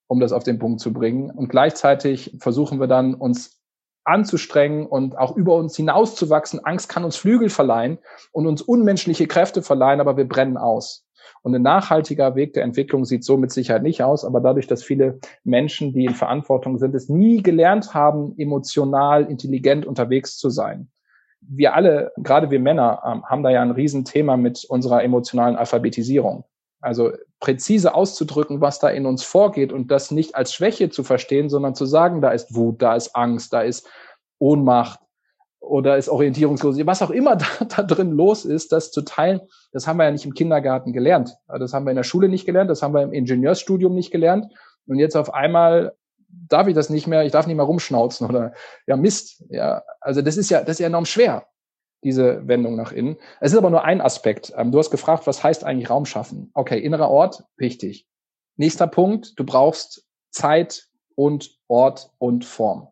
[0.08, 1.30] um das auf den Punkt zu bringen.
[1.30, 3.61] Und gleichzeitig versuchen wir dann, uns
[4.04, 6.64] anzustrengen und auch über uns hinauszuwachsen.
[6.64, 7.98] Angst kann uns Flügel verleihen
[8.32, 11.04] und uns unmenschliche Kräfte verleihen, aber wir brennen aus.
[11.42, 14.82] Und ein nachhaltiger Weg der Entwicklung sieht so mit Sicherheit nicht aus, aber dadurch, dass
[14.82, 20.88] viele Menschen, die in Verantwortung sind, es nie gelernt haben, emotional intelligent unterwegs zu sein.
[21.40, 26.44] Wir alle, gerade wir Männer, ähm, haben da ja ein Riesenthema mit unserer emotionalen Alphabetisierung.
[26.82, 31.48] Also präzise auszudrücken, was da in uns vorgeht und das nicht als Schwäche zu verstehen,
[31.48, 33.88] sondern zu sagen, da ist Wut, da ist Angst, da ist
[34.38, 34.98] Ohnmacht
[35.60, 39.40] oder ist Orientierungslosigkeit, was auch immer da, da drin los ist, das zu teilen,
[39.70, 41.36] das haben wir ja nicht im Kindergarten gelernt.
[41.46, 44.52] Das haben wir in der Schule nicht gelernt, das haben wir im Ingenieursstudium nicht gelernt.
[44.86, 45.94] Und jetzt auf einmal
[46.28, 48.54] darf ich das nicht mehr, ich darf nicht mehr rumschnauzen oder
[48.88, 49.44] ja Mist.
[49.50, 51.46] Ja, also das ist ja, das ist ja enorm schwer
[52.04, 53.16] diese Wendung nach innen.
[53.40, 54.52] Es ist aber nur ein Aspekt.
[54.56, 56.50] Ähm, du hast gefragt, was heißt eigentlich Raum schaffen?
[56.54, 58.06] Okay, innerer Ort, wichtig.
[58.56, 62.88] Nächster Punkt, du brauchst Zeit und Ort und Form.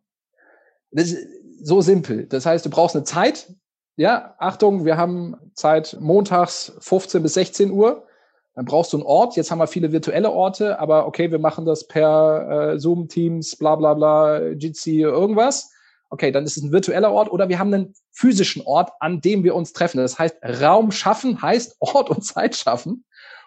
[0.90, 1.26] Das ist
[1.62, 2.26] so simpel.
[2.26, 3.52] Das heißt, du brauchst eine Zeit.
[3.96, 8.06] Ja, Achtung, wir haben Zeit montags 15 bis 16 Uhr.
[8.54, 9.36] Dann brauchst du einen Ort.
[9.36, 13.56] Jetzt haben wir viele virtuelle Orte, aber okay, wir machen das per äh, Zoom, Teams,
[13.56, 15.70] bla bla bla, Jitsi, irgendwas.
[16.10, 19.44] Okay, dann ist es ein virtueller Ort oder wir haben einen physischen Ort, an dem
[19.44, 19.98] wir uns treffen.
[19.98, 23.04] Das heißt, Raum schaffen heißt Ort und Zeit schaffen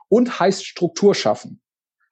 [0.08, 1.62] und heißt Struktur schaffen,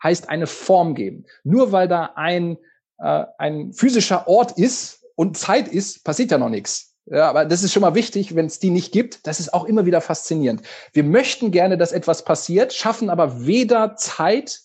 [0.04, 1.26] heißt eine Form geben.
[1.44, 2.58] Nur weil da ein,
[3.00, 6.92] äh, ein physischer Ort ist und Zeit ist, passiert ja noch nichts.
[7.06, 9.26] Ja, aber das ist schon mal wichtig, wenn es die nicht gibt.
[9.26, 10.62] Das ist auch immer wieder faszinierend.
[10.94, 14.62] Wir möchten gerne, dass etwas passiert, schaffen aber weder Zeit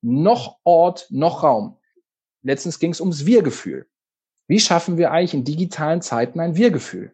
[0.00, 1.78] noch Ort noch Raum.
[2.42, 3.86] Letztens ging es ums Wir-Gefühl.
[4.46, 7.12] Wie schaffen wir eigentlich in digitalen Zeiten ein Wir-Gefühl?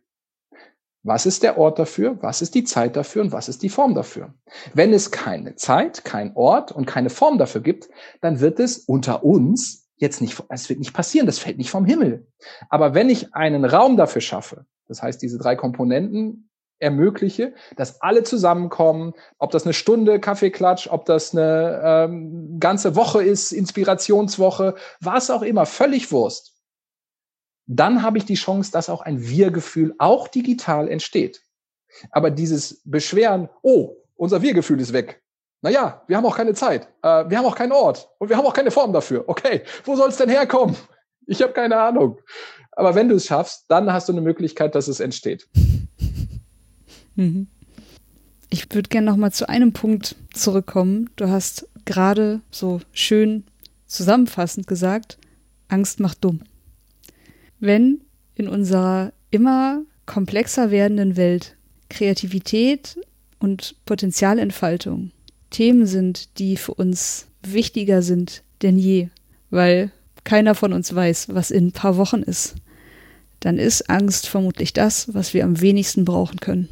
[1.02, 2.18] Was ist der Ort dafür?
[2.20, 3.22] Was ist die Zeit dafür?
[3.22, 4.34] Und was ist die Form dafür?
[4.74, 7.88] Wenn es keine Zeit, kein Ort und keine Form dafür gibt,
[8.20, 11.26] dann wird es unter uns jetzt nicht, es wird nicht passieren.
[11.26, 12.26] Das fällt nicht vom Himmel.
[12.68, 16.50] Aber wenn ich einen Raum dafür schaffe, das heißt, diese drei Komponenten
[16.80, 23.22] ermögliche, dass alle zusammenkommen, ob das eine Stunde Kaffeeklatsch, ob das eine ähm, ganze Woche
[23.22, 26.59] ist, Inspirationswoche, was auch immer, völlig Wurst
[27.72, 31.40] dann habe ich die Chance, dass auch ein Wir-Gefühl auch digital entsteht.
[32.10, 35.22] Aber dieses Beschweren, oh, unser Wir-Gefühl ist weg.
[35.62, 38.46] Naja, wir haben auch keine Zeit, äh, wir haben auch keinen Ort und wir haben
[38.46, 39.24] auch keine Form dafür.
[39.28, 40.76] Okay, wo soll es denn herkommen?
[41.26, 42.18] Ich habe keine Ahnung.
[42.72, 45.48] Aber wenn du es schaffst, dann hast du eine Möglichkeit, dass es entsteht.
[47.14, 47.46] Mhm.
[48.48, 51.10] Ich würde gerne noch mal zu einem Punkt zurückkommen.
[51.14, 53.44] Du hast gerade so schön
[53.86, 55.18] zusammenfassend gesagt,
[55.68, 56.40] Angst macht dumm.
[57.60, 58.00] Wenn
[58.34, 61.56] in unserer immer komplexer werdenden Welt
[61.88, 62.98] Kreativität
[63.38, 65.12] und Potenzialentfaltung
[65.50, 69.08] Themen sind, die für uns wichtiger sind denn je,
[69.50, 69.90] weil
[70.24, 72.56] keiner von uns weiß, was in ein paar Wochen ist,
[73.40, 76.68] dann ist Angst vermutlich das, was wir am wenigsten brauchen können.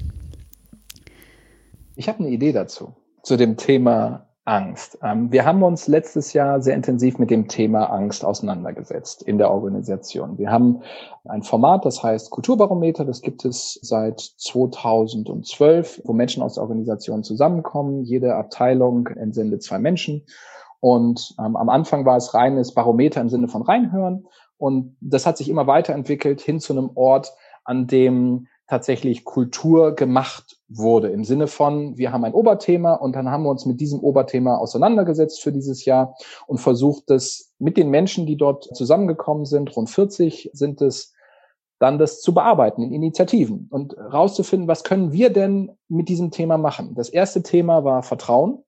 [1.97, 4.99] Ich habe eine Idee dazu, zu dem Thema Angst.
[5.03, 9.51] Ähm, wir haben uns letztes Jahr sehr intensiv mit dem Thema Angst auseinandergesetzt in der
[9.51, 10.39] Organisation.
[10.39, 10.83] Wir haben
[11.25, 17.23] ein Format, das heißt Kulturbarometer, das gibt es seit 2012, wo Menschen aus der Organisation
[17.23, 18.05] zusammenkommen.
[18.05, 20.25] Jede Abteilung entsendet zwei Menschen.
[20.81, 24.27] Und ähm, am Anfang war es reines Barometer im Sinne von reinhören.
[24.57, 27.33] Und das hat sich immer weiterentwickelt hin zu einem Ort,
[27.65, 31.09] an dem tatsächlich Kultur gemacht wurde.
[31.09, 34.57] Im Sinne von, wir haben ein Oberthema und dann haben wir uns mit diesem Oberthema
[34.57, 36.15] auseinandergesetzt für dieses Jahr
[36.47, 41.15] und versucht das mit den Menschen, die dort zusammengekommen sind, rund 40 sind es,
[41.79, 46.59] dann das zu bearbeiten in Initiativen und rauszufinden, was können wir denn mit diesem Thema
[46.59, 46.95] machen.
[46.95, 48.65] Das erste Thema war Vertrauen.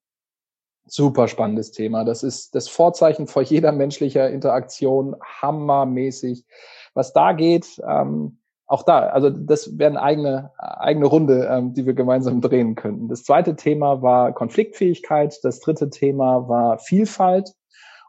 [0.87, 2.05] Super spannendes Thema.
[2.05, 6.47] Das ist das Vorzeichen vor jeder menschlicher Interaktion, hammermäßig.
[6.95, 8.40] Was da geht, ähm,
[8.71, 13.09] auch da, also das wäre eine eigene, eigene Runde, ähm, die wir gemeinsam drehen könnten.
[13.09, 17.53] Das zweite Thema war Konfliktfähigkeit, das dritte Thema war Vielfalt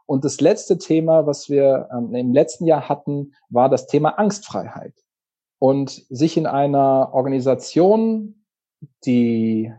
[0.06, 4.94] und das letzte Thema, was wir ähm, im letzten Jahr hatten, war das Thema Angstfreiheit.
[5.58, 8.44] Und sich in einer Organisation,
[9.04, 9.72] die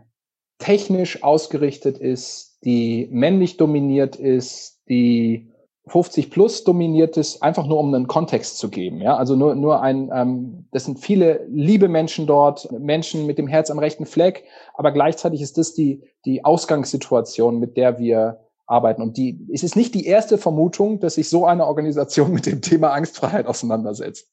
[0.58, 5.50] technisch ausgerichtet ist, die männlich dominiert ist, die
[5.86, 9.00] 50 plus dominiert ist, einfach nur um einen Kontext zu geben.
[9.00, 13.48] Ja, also nur nur ein, ähm, das sind viele liebe Menschen dort, Menschen mit dem
[13.48, 19.02] Herz am rechten Fleck, aber gleichzeitig ist das die die Ausgangssituation, mit der wir arbeiten.
[19.02, 22.62] Und die es ist nicht die erste Vermutung, dass sich so eine Organisation mit dem
[22.62, 24.30] Thema Angstfreiheit auseinandersetzt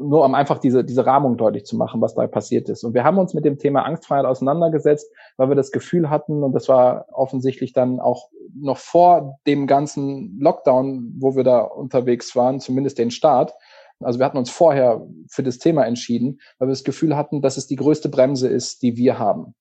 [0.00, 2.84] nur um einfach diese, diese Rahmung deutlich zu machen, was da passiert ist.
[2.84, 6.52] Und wir haben uns mit dem Thema Angstfreiheit auseinandergesetzt, weil wir das Gefühl hatten, und
[6.52, 12.60] das war offensichtlich dann auch noch vor dem ganzen Lockdown, wo wir da unterwegs waren,
[12.60, 13.54] zumindest den Start.
[14.00, 17.56] Also wir hatten uns vorher für das Thema entschieden, weil wir das Gefühl hatten, dass
[17.56, 19.54] es die größte Bremse ist, die wir haben.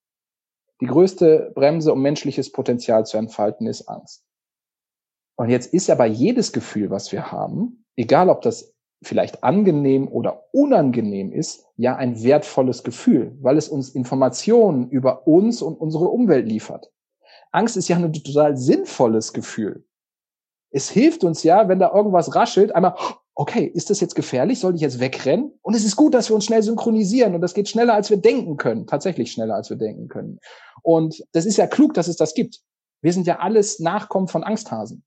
[0.82, 4.24] Die größte Bremse, um menschliches Potenzial zu entfalten, ist Angst.
[5.36, 10.46] Und jetzt ist aber jedes Gefühl, was wir haben, egal ob das vielleicht angenehm oder
[10.52, 16.48] unangenehm ist, ja ein wertvolles Gefühl, weil es uns Informationen über uns und unsere Umwelt
[16.48, 16.92] liefert.
[17.52, 19.86] Angst ist ja ein total sinnvolles Gefühl.
[20.72, 22.96] Es hilft uns ja, wenn da irgendwas raschelt, einmal,
[23.36, 24.60] okay, ist das jetzt gefährlich?
[24.60, 25.54] Soll ich jetzt wegrennen?
[25.62, 28.18] Und es ist gut, dass wir uns schnell synchronisieren und das geht schneller, als wir
[28.18, 28.88] denken können.
[28.88, 30.40] Tatsächlich schneller, als wir denken können.
[30.82, 32.62] Und das ist ja klug, dass es das gibt.
[33.02, 35.04] Wir sind ja alles Nachkommen von Angsthasen.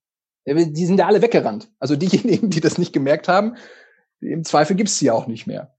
[0.47, 1.70] Die sind ja alle weggerannt.
[1.78, 3.57] Also diejenigen, die das nicht gemerkt haben,
[4.20, 5.74] im Zweifel gibt es sie auch nicht mehr.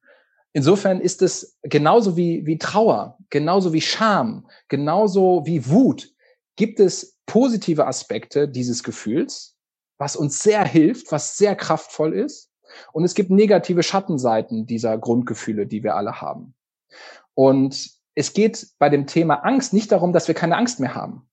[0.54, 6.14] Insofern ist es genauso wie, wie Trauer, genauso wie Scham, genauso wie Wut,
[6.58, 9.56] gibt es positive Aspekte dieses Gefühls,
[9.98, 12.50] was uns sehr hilft, was sehr kraftvoll ist.
[12.92, 16.54] Und es gibt negative Schattenseiten dieser Grundgefühle, die wir alle haben.
[17.34, 21.30] Und es geht bei dem Thema Angst nicht darum, dass wir keine Angst mehr haben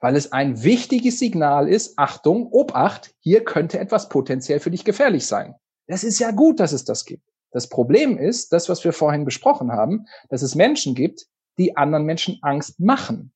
[0.00, 5.26] weil es ein wichtiges Signal ist, Achtung, Obacht, hier könnte etwas potenziell für dich gefährlich
[5.26, 5.54] sein.
[5.90, 7.24] Das ist ja gut, dass es das gibt.
[7.50, 11.26] Das Problem ist, das, was wir vorhin besprochen haben, dass es Menschen gibt,
[11.58, 13.32] die anderen Menschen Angst machen.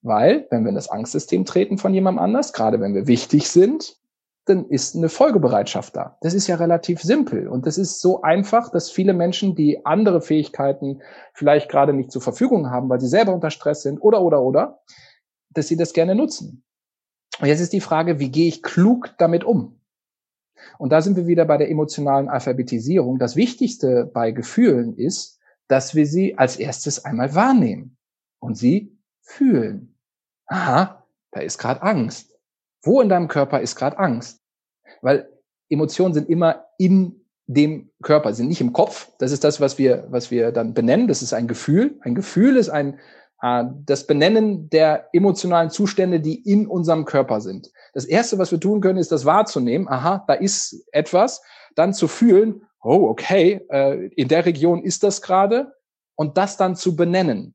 [0.00, 3.96] Weil, wenn wir in das Angstsystem treten von jemandem anders, gerade wenn wir wichtig sind,
[4.44, 6.16] dann ist eine Folgebereitschaft da.
[6.20, 10.20] Das ist ja relativ simpel und das ist so einfach, dass viele Menschen, die andere
[10.20, 11.02] Fähigkeiten
[11.34, 14.82] vielleicht gerade nicht zur Verfügung haben, weil sie selber unter Stress sind oder oder oder,
[15.50, 16.62] dass sie das gerne nutzen.
[17.40, 19.75] Und jetzt ist die Frage, wie gehe ich klug damit um?
[20.78, 23.18] Und da sind wir wieder bei der emotionalen Alphabetisierung.
[23.18, 25.38] Das Wichtigste bei Gefühlen ist,
[25.68, 27.96] dass wir sie als erstes einmal wahrnehmen
[28.38, 29.96] und sie fühlen.
[30.46, 32.38] Aha, da ist gerade Angst.
[32.82, 34.40] Wo in deinem Körper ist gerade Angst?
[35.02, 35.28] Weil
[35.68, 39.10] Emotionen sind immer in dem Körper, sind nicht im Kopf.
[39.18, 41.08] Das ist das, was wir, was wir dann benennen.
[41.08, 41.98] Das ist ein Gefühl.
[42.00, 42.98] Ein Gefühl ist ein,
[43.40, 47.70] das Benennen der emotionalen Zustände, die in unserem Körper sind.
[47.92, 49.88] Das erste, was wir tun können, ist das wahrzunehmen.
[49.88, 51.42] Aha, da ist etwas.
[51.74, 55.74] Dann zu fühlen, oh, okay, äh, in der Region ist das gerade.
[56.14, 57.54] Und das dann zu benennen.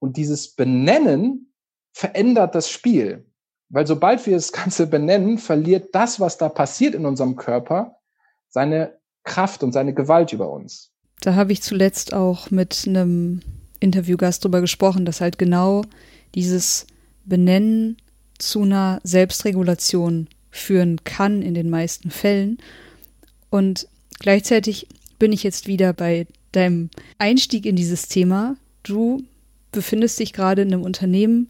[0.00, 1.54] Und dieses Benennen
[1.92, 3.24] verändert das Spiel.
[3.68, 8.00] Weil sobald wir das Ganze benennen, verliert das, was da passiert in unserem Körper,
[8.48, 10.92] seine Kraft und seine Gewalt über uns.
[11.20, 13.42] Da habe ich zuletzt auch mit einem
[13.80, 15.84] Interviewgast drüber gesprochen, dass halt genau
[16.34, 16.86] dieses
[17.24, 17.96] Benennen
[18.38, 22.58] zu einer Selbstregulation führen kann in den meisten Fällen.
[23.50, 24.86] Und gleichzeitig
[25.18, 28.56] bin ich jetzt wieder bei deinem Einstieg in dieses Thema.
[28.82, 29.22] Du
[29.72, 31.48] befindest dich gerade in einem Unternehmen,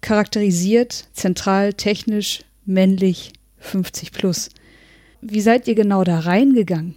[0.00, 4.50] charakterisiert, zentral, technisch, männlich, 50 plus.
[5.20, 6.94] Wie seid ihr genau da reingegangen?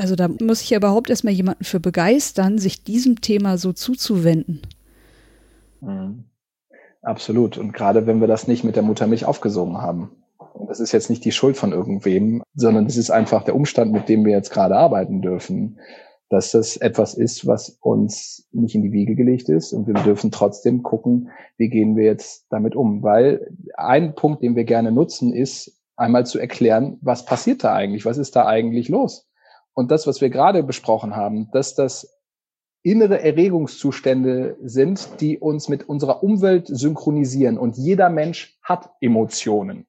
[0.00, 4.62] Also da muss ich ja überhaupt erstmal jemanden für begeistern, sich diesem Thema so zuzuwenden.
[5.82, 6.24] Mhm.
[7.02, 7.58] Absolut.
[7.58, 10.10] Und gerade wenn wir das nicht mit der Muttermilch aufgesogen haben.
[10.54, 13.92] Und das ist jetzt nicht die Schuld von irgendwem, sondern es ist einfach der Umstand,
[13.92, 15.78] mit dem wir jetzt gerade arbeiten dürfen,
[16.30, 19.74] dass das etwas ist, was uns nicht in die Wiege gelegt ist.
[19.74, 21.28] Und wir dürfen trotzdem gucken,
[21.58, 23.02] wie gehen wir jetzt damit um.
[23.02, 28.06] Weil ein Punkt, den wir gerne nutzen, ist einmal zu erklären, was passiert da eigentlich?
[28.06, 29.26] Was ist da eigentlich los?
[29.74, 32.20] Und das, was wir gerade besprochen haben, dass das
[32.82, 37.58] innere Erregungszustände sind, die uns mit unserer Umwelt synchronisieren.
[37.58, 39.86] Und jeder Mensch hat Emotionen.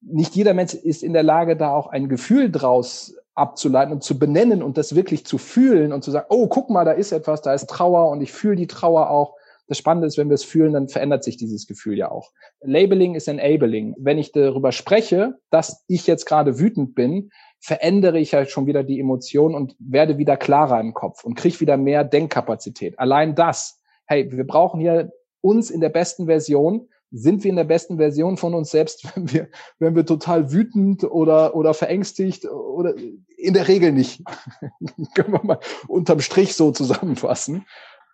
[0.00, 4.18] Nicht jeder Mensch ist in der Lage, da auch ein Gefühl draus abzuleiten und zu
[4.18, 7.42] benennen und das wirklich zu fühlen und zu sagen, oh, guck mal, da ist etwas,
[7.42, 9.34] da ist Trauer und ich fühle die Trauer auch.
[9.66, 12.32] Das Spannende ist, wenn wir es fühlen, dann verändert sich dieses Gefühl ja auch.
[12.62, 13.94] Labeling ist Enabling.
[13.98, 17.30] Wenn ich darüber spreche, dass ich jetzt gerade wütend bin,
[17.60, 21.60] verändere ich halt schon wieder die Emotion und werde wieder klarer im Kopf und kriege
[21.60, 22.98] wieder mehr Denkkapazität.
[22.98, 26.88] Allein das, hey, wir brauchen hier uns in der besten Version.
[27.10, 29.48] Sind wir in der besten Version von uns selbst, wenn wir,
[29.78, 32.94] wenn wir total wütend oder, oder verängstigt oder
[33.36, 34.22] in der Regel nicht.
[35.14, 37.66] Können wir mal unterm Strich so zusammenfassen.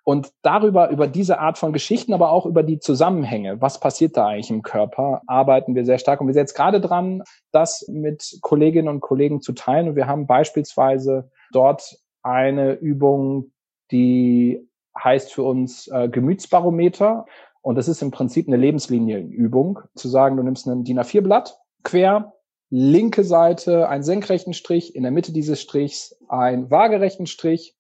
[0.05, 4.28] Und darüber, über diese Art von Geschichten, aber auch über die Zusammenhänge, was passiert da
[4.28, 6.20] eigentlich im Körper, arbeiten wir sehr stark.
[6.20, 9.88] Und wir sind jetzt gerade dran, das mit Kolleginnen und Kollegen zu teilen.
[9.88, 13.52] Und wir haben beispielsweise dort eine Übung,
[13.90, 14.68] die
[15.02, 17.24] heißt für uns äh, Gemütsbarometer.
[17.62, 22.34] Und das ist im Prinzip eine Lebenslinienübung, zu sagen, du nimmst ein DIN A4-Blatt quer,
[22.68, 27.74] linke Seite einen senkrechten Strich, in der Mitte dieses Strichs einen waagerechten Strich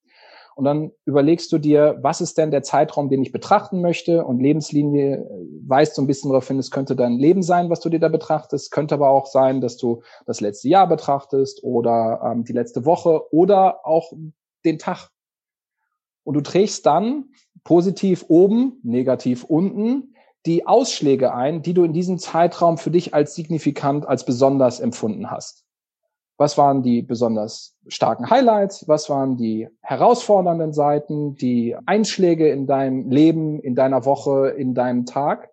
[0.54, 4.24] und dann überlegst du dir, was ist denn der Zeitraum, den ich betrachten möchte?
[4.24, 5.28] Und Lebenslinie äh,
[5.66, 8.08] weist so ein bisschen darauf hin, es könnte dein Leben sein, was du dir da
[8.08, 8.70] betrachtest.
[8.70, 13.32] Könnte aber auch sein, dass du das letzte Jahr betrachtest oder ähm, die letzte Woche
[13.32, 14.12] oder auch
[14.64, 15.10] den Tag.
[16.22, 17.30] Und du trägst dann
[17.64, 20.14] positiv oben, negativ unten
[20.46, 25.30] die Ausschläge ein, die du in diesem Zeitraum für dich als signifikant, als besonders empfunden
[25.30, 25.63] hast.
[26.36, 28.88] Was waren die besonders starken Highlights?
[28.88, 35.06] Was waren die herausfordernden Seiten, die Einschläge in deinem Leben, in deiner Woche, in deinem
[35.06, 35.50] Tag?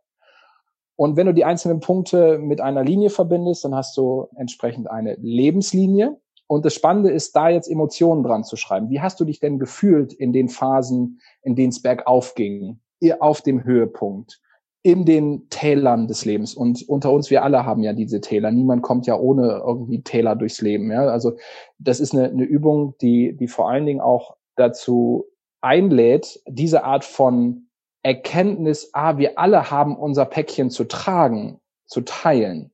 [0.96, 5.16] Und wenn du die einzelnen Punkte mit einer Linie verbindest, dann hast du entsprechend eine
[5.16, 6.20] Lebenslinie.
[6.48, 8.90] Und das Spannende ist, da jetzt Emotionen dran zu schreiben.
[8.90, 12.82] Wie hast du dich denn gefühlt in den Phasen, in denen es bergauf ging,
[13.20, 14.42] auf dem Höhepunkt?
[14.84, 16.56] In den Tälern des Lebens.
[16.56, 18.52] Und unter uns, wir alle haben ja diese Täler.
[18.52, 20.92] Niemand kommt ja ohne irgendwie Täler durchs Leben.
[20.92, 21.06] Ja?
[21.06, 21.34] Also
[21.78, 25.26] das ist eine, eine Übung, die, die vor allen Dingen auch dazu
[25.62, 27.68] einlädt, diese Art von
[28.04, 32.72] Erkenntnis, ah, wir alle haben unser Päckchen zu tragen, zu teilen.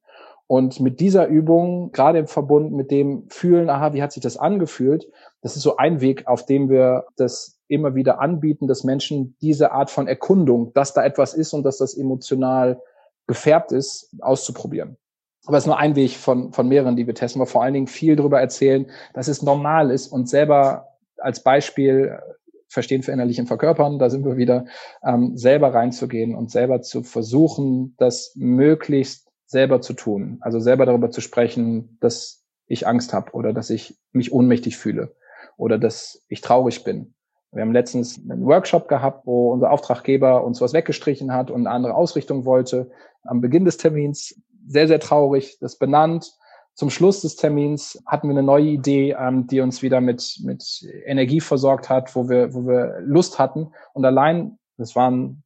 [0.48, 4.38] Und mit dieser Übung, gerade im Verbund mit dem Fühlen, aha, wie hat sich das
[4.38, 5.10] angefühlt,
[5.42, 9.72] das ist so ein Weg, auf dem wir das immer wieder anbieten, dass Menschen diese
[9.72, 12.82] Art von Erkundung, dass da etwas ist und dass das emotional
[13.28, 14.98] gefärbt ist, auszuprobieren.
[15.46, 17.74] Aber es ist nur ein Weg von, von mehreren, die wir testen, aber vor allen
[17.74, 20.88] Dingen viel darüber erzählen, dass es normal ist und selber
[21.18, 22.20] als Beispiel
[22.68, 24.66] verstehen, verinnerlichen, verkörpern, da sind wir wieder,
[25.04, 30.38] ähm, selber reinzugehen und selber zu versuchen, das möglichst selber zu tun.
[30.42, 35.16] Also selber darüber zu sprechen, dass ich Angst habe oder dass ich mich ohnmächtig fühle
[35.56, 37.14] oder dass ich traurig bin
[37.52, 41.72] wir haben letztens einen Workshop gehabt, wo unser Auftraggeber uns was weggestrichen hat und eine
[41.76, 42.92] andere Ausrichtung wollte.
[43.24, 46.34] Am Beginn des Termins sehr, sehr traurig, das benannt.
[46.74, 50.86] Zum Schluss des Termins hatten wir eine neue Idee, ähm, die uns wieder mit, mit
[51.06, 53.72] Energie versorgt hat, wo wir, wo wir Lust hatten.
[53.94, 55.44] Und allein, das waren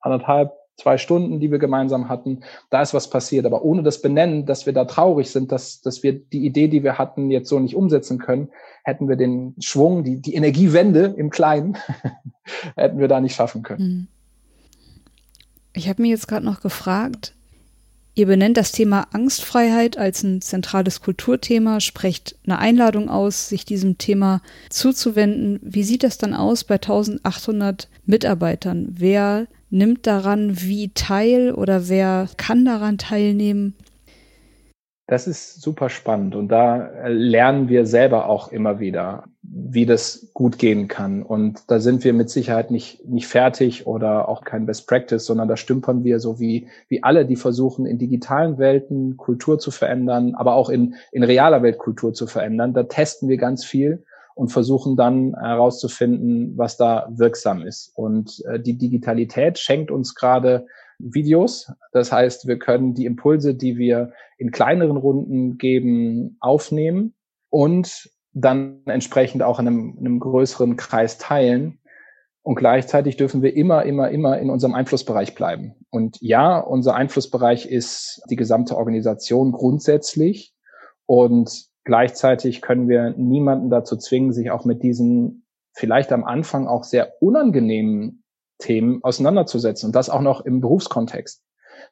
[0.00, 3.46] anderthalb, zwei Stunden, die wir gemeinsam hatten, da ist was passiert.
[3.46, 6.82] Aber ohne das Benennen, dass wir da traurig sind, dass, dass wir die Idee, die
[6.82, 8.48] wir hatten, jetzt so nicht umsetzen können,
[8.82, 11.76] hätten wir den Schwung, die, die Energiewende im Kleinen,
[12.76, 13.84] hätten wir da nicht schaffen können.
[13.84, 14.06] Mhm.
[15.76, 17.34] Ich habe mir jetzt gerade noch gefragt,
[18.14, 23.98] ihr benennt das Thema Angstfreiheit als ein zentrales Kulturthema, sprecht eine Einladung aus, sich diesem
[23.98, 25.58] Thema zuzuwenden.
[25.62, 28.86] Wie sieht das dann aus bei 1800 Mitarbeitern?
[28.92, 33.74] Wer nimmt daran wie teil oder wer kann daran teilnehmen?
[35.06, 40.58] Das ist super spannend und da lernen wir selber auch immer wieder, wie das gut
[40.58, 41.22] gehen kann.
[41.22, 45.48] Und da sind wir mit Sicherheit nicht, nicht fertig oder auch kein Best Practice, sondern
[45.48, 50.34] da stümpern wir so wie, wie alle, die versuchen, in digitalen Welten Kultur zu verändern,
[50.36, 52.72] aber auch in, in realer Welt Kultur zu verändern.
[52.72, 54.04] Da testen wir ganz viel
[54.34, 57.92] und versuchen dann herauszufinden, was da wirksam ist.
[57.94, 60.66] Und äh, die Digitalität schenkt uns gerade
[60.98, 61.72] Videos.
[61.92, 67.14] Das heißt, wir können die Impulse, die wir in kleineren Runden geben, aufnehmen
[67.50, 71.78] und dann entsprechend auch in einem, in einem größeren Kreis teilen.
[72.42, 75.74] Und gleichzeitig dürfen wir immer, immer, immer in unserem Einflussbereich bleiben.
[75.90, 80.52] Und ja, unser Einflussbereich ist die gesamte Organisation grundsätzlich.
[81.06, 86.84] Und gleichzeitig können wir niemanden dazu zwingen, sich auch mit diesen vielleicht am Anfang auch
[86.84, 88.22] sehr unangenehmen
[88.58, 91.42] Themen auseinanderzusetzen und das auch noch im Berufskontext.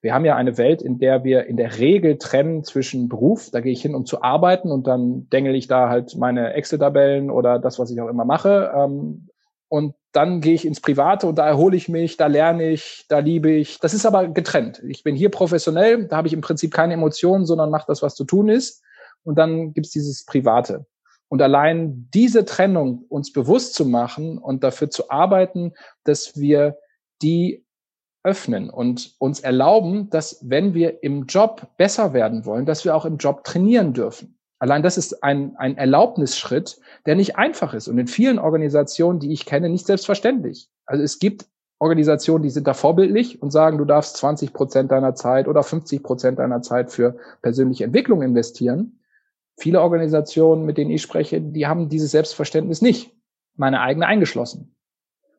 [0.01, 3.61] Wir haben ja eine Welt, in der wir in der Regel trennen zwischen Beruf, da
[3.61, 7.59] gehe ich hin, um zu arbeiten und dann dengel ich da halt meine Excel-Tabellen oder
[7.59, 8.73] das, was ich auch immer mache.
[8.75, 9.29] Ähm,
[9.69, 13.21] und dann gehe ich ins Private und da erhole ich mich, da lerne ich, da
[13.21, 13.79] liebe ich.
[13.81, 14.83] Das ist aber getrennt.
[14.87, 18.15] Ich bin hier professionell, da habe ich im Prinzip keine Emotionen, sondern mache das, was
[18.15, 18.83] zu tun ist.
[19.25, 20.87] Und dann gibt's dieses Private.
[21.29, 25.73] Und allein diese Trennung uns bewusst zu machen und dafür zu arbeiten,
[26.05, 26.79] dass wir
[27.23, 27.65] die
[28.25, 33.05] öffnen und uns erlauben, dass wenn wir im Job besser werden wollen, dass wir auch
[33.05, 34.39] im Job trainieren dürfen.
[34.59, 39.33] Allein das ist ein, ein Erlaubnisschritt, der nicht einfach ist und in vielen Organisationen, die
[39.33, 40.69] ich kenne, nicht selbstverständlich.
[40.87, 41.47] Also es gibt
[41.81, 46.05] Organisationen, die sind da vorbildlich und sagen, du darfst 20 Prozent deiner Zeit oder 50
[46.05, 49.01] Prozent deiner Zeit für persönliche Entwicklung investieren.
[49.59, 53.13] Viele Organisationen, mit denen ich spreche, die haben dieses Selbstverständnis nicht.
[53.57, 54.75] Meine eigene eingeschlossen.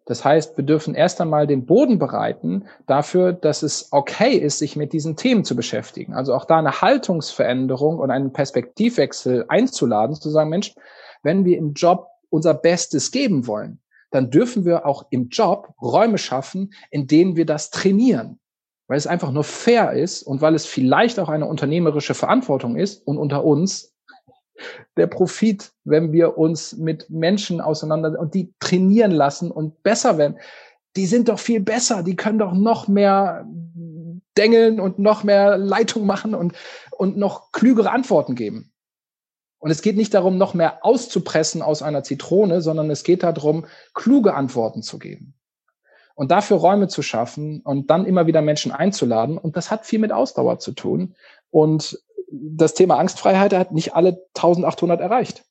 [0.05, 4.75] Das heißt, wir dürfen erst einmal den Boden bereiten dafür, dass es okay ist, sich
[4.75, 6.13] mit diesen Themen zu beschäftigen.
[6.13, 10.75] Also auch da eine Haltungsveränderung und einen Perspektivwechsel einzuladen, zu sagen, Mensch,
[11.23, 13.79] wenn wir im Job unser Bestes geben wollen,
[14.11, 18.39] dann dürfen wir auch im Job Räume schaffen, in denen wir das trainieren.
[18.87, 23.07] Weil es einfach nur fair ist und weil es vielleicht auch eine unternehmerische Verantwortung ist
[23.07, 23.92] und unter uns
[24.97, 30.37] der Profit, wenn wir uns mit Menschen auseinander und die trainieren lassen und besser werden.
[30.95, 33.47] Die sind doch viel besser, die können doch noch mehr
[34.37, 36.53] dengeln und noch mehr Leitung machen und,
[36.91, 38.71] und noch klügere Antworten geben.
[39.63, 43.65] Und es geht nicht darum, noch mehr auszupressen aus einer Zitrone, sondern es geht darum,
[43.93, 45.35] kluge Antworten zu geben.
[46.15, 49.37] Und dafür Räume zu schaffen und dann immer wieder Menschen einzuladen.
[49.37, 51.15] Und das hat viel mit Ausdauer zu tun.
[51.49, 52.02] Und
[52.33, 55.45] das Thema Angstfreiheit hat nicht alle 1800 erreicht.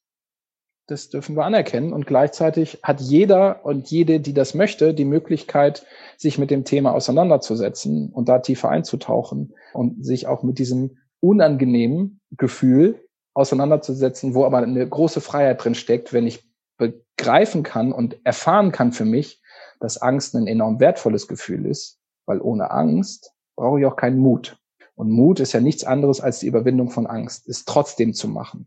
[0.89, 1.93] Das dürfen wir anerkennen.
[1.93, 6.93] Und gleichzeitig hat jeder und jede, die das möchte, die Möglichkeit, sich mit dem Thema
[6.93, 14.59] auseinanderzusetzen und da tiefer einzutauchen und sich auch mit diesem unangenehmen Gefühl auseinanderzusetzen, wo aber
[14.59, 16.45] eine große Freiheit drin steckt, wenn ich
[16.79, 19.41] begreifen kann und erfahren kann für mich,
[19.79, 24.59] dass Angst ein enorm wertvolles Gefühl ist, weil ohne Angst brauche ich auch keinen Mut.
[24.95, 28.67] Und Mut ist ja nichts anderes als die Überwindung von Angst, es trotzdem zu machen.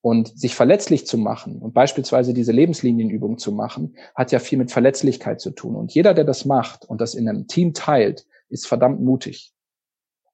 [0.00, 4.70] Und sich verletzlich zu machen und beispielsweise diese Lebenslinienübung zu machen, hat ja viel mit
[4.70, 5.74] Verletzlichkeit zu tun.
[5.74, 9.52] Und jeder, der das macht und das in einem Team teilt, ist verdammt mutig.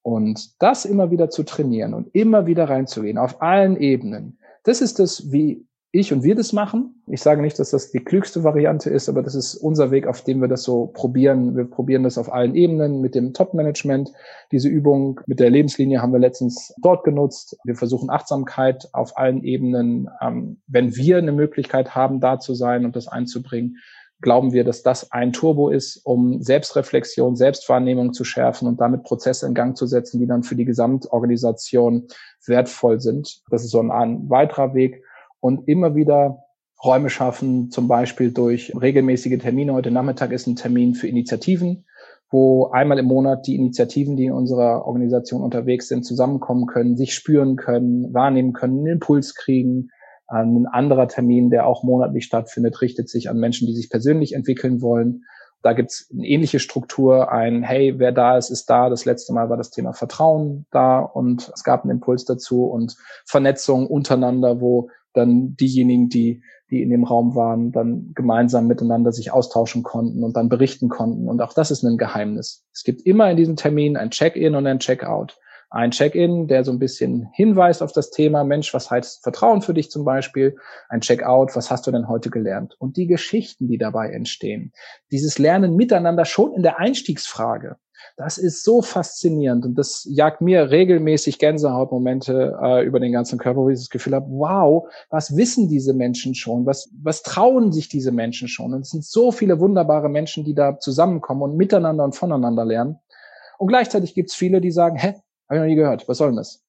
[0.03, 4.99] Und das immer wieder zu trainieren und immer wieder reinzugehen auf allen Ebenen, das ist
[4.99, 5.65] das, wie
[5.95, 7.03] ich und wir das machen.
[7.07, 10.25] Ich sage nicht, dass das die klügste Variante ist, aber das ist unser Weg, auf
[10.25, 11.55] dem wir das so probieren.
[11.55, 14.11] Wir probieren das auf allen Ebenen mit dem Top-Management.
[14.53, 17.59] Diese Übung mit der Lebenslinie haben wir letztens dort genutzt.
[17.65, 20.09] Wir versuchen Achtsamkeit auf allen Ebenen.
[20.23, 23.77] Ähm, wenn wir eine Möglichkeit haben, da zu sein und das einzubringen,
[24.23, 29.47] glauben wir, dass das ein Turbo ist, um Selbstreflexion, Selbstwahrnehmung zu schärfen und damit Prozesse
[29.47, 32.07] in Gang zu setzen, die dann für die Gesamtorganisation
[32.47, 33.43] wertvoll sind.
[33.51, 35.03] Das ist so ein, ein weiterer Weg
[35.43, 36.45] und immer wieder
[36.83, 39.75] Räume schaffen, zum Beispiel durch regelmäßige Termine.
[39.75, 41.85] Heute Nachmittag ist ein Termin für Initiativen,
[42.31, 47.15] wo einmal im Monat die Initiativen, die in unserer Organisation unterwegs sind, zusammenkommen können, sich
[47.15, 49.89] spüren können, wahrnehmen können, einen Impuls kriegen.
[50.29, 54.81] Ein anderer Termin, der auch monatlich stattfindet, richtet sich an Menschen, die sich persönlich entwickeln
[54.81, 55.25] wollen.
[55.63, 58.89] Da gibt's eine ähnliche Struktur, ein Hey, wer da ist, ist da.
[58.89, 62.97] Das letzte Mal war das Thema Vertrauen da und es gab einen Impuls dazu und
[63.27, 69.31] Vernetzung untereinander, wo dann diejenigen, die, die in dem Raum waren, dann gemeinsam miteinander sich
[69.31, 71.29] austauschen konnten und dann berichten konnten.
[71.29, 72.65] Und auch das ist ein Geheimnis.
[72.73, 75.39] Es gibt immer in diesem Termin ein Check-in und ein Check-out.
[75.71, 79.73] Ein Check-in, der so ein bisschen hinweist auf das Thema, Mensch, was heißt Vertrauen für
[79.73, 80.57] dich zum Beispiel?
[80.91, 82.77] Ein Check-out, was hast du denn heute gelernt?
[82.79, 84.73] Und die Geschichten, die dabei entstehen.
[85.11, 87.77] Dieses Lernen miteinander schon in der Einstiegsfrage.
[88.17, 93.61] Das ist so faszinierend und das jagt mir regelmäßig Gänsehautmomente äh, über den ganzen Körper,
[93.61, 96.67] wo ich das Gefühl habe, wow, was wissen diese Menschen schon?
[96.67, 98.75] Was, was trauen sich diese Menschen schon?
[98.75, 102.99] Und es sind so viele wunderbare Menschen, die da zusammenkommen und miteinander und voneinander lernen.
[103.59, 105.15] Und gleichzeitig gibt es viele, die sagen, hä,
[105.49, 106.65] habe ich noch nie gehört, was soll denn das?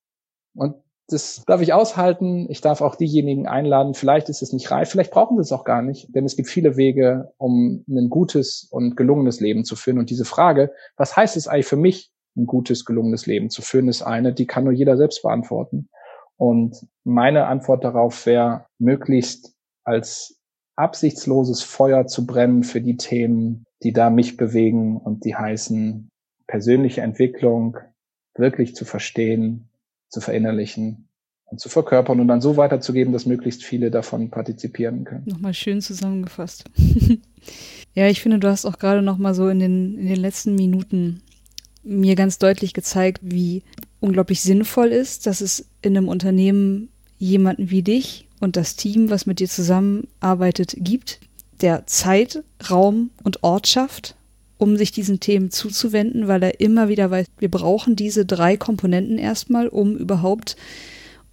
[0.55, 0.75] Und
[1.07, 2.47] das darf ich aushalten.
[2.49, 3.93] Ich darf auch diejenigen einladen.
[3.93, 6.49] Vielleicht ist es nicht reif, vielleicht brauchen sie es auch gar nicht, denn es gibt
[6.49, 9.99] viele Wege, um ein gutes und gelungenes Leben zu führen.
[9.99, 13.87] Und diese Frage, was heißt es eigentlich für mich, ein gutes, gelungenes Leben zu führen,
[13.87, 15.89] ist eine, die kann nur jeder selbst beantworten.
[16.37, 20.39] Und meine Antwort darauf wäre, möglichst als
[20.75, 26.09] absichtsloses Feuer zu brennen für die Themen, die da mich bewegen und die heißen
[26.47, 27.77] persönliche Entwicklung,
[28.35, 29.69] wirklich zu verstehen,
[30.13, 31.09] zu verinnerlichen
[31.45, 35.23] und zu verkörpern und dann so weiterzugeben, dass möglichst viele davon partizipieren können.
[35.25, 36.65] Nochmal schön zusammengefasst.
[37.95, 41.21] ja, ich finde, du hast auch gerade nochmal so in den, in den letzten Minuten
[41.81, 43.63] mir ganz deutlich gezeigt, wie
[43.99, 49.25] unglaublich sinnvoll ist, dass es in einem Unternehmen jemanden wie dich und das Team, was
[49.25, 51.21] mit dir zusammenarbeitet, gibt,
[51.61, 54.15] der Zeit, Raum und Ort schafft,
[54.63, 59.17] um sich diesen Themen zuzuwenden, weil er immer wieder weiß, wir brauchen diese drei Komponenten
[59.17, 60.55] erstmal, um überhaupt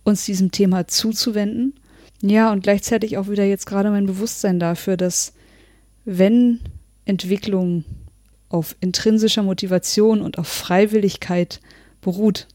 [0.03, 1.75] uns diesem Thema zuzuwenden.
[2.23, 5.33] Ja, und gleichzeitig auch wieder jetzt gerade mein Bewusstsein dafür, dass
[6.05, 6.59] wenn
[7.05, 7.85] Entwicklung
[8.49, 11.61] auf intrinsischer Motivation und auf Freiwilligkeit
[12.01, 12.49] beruht,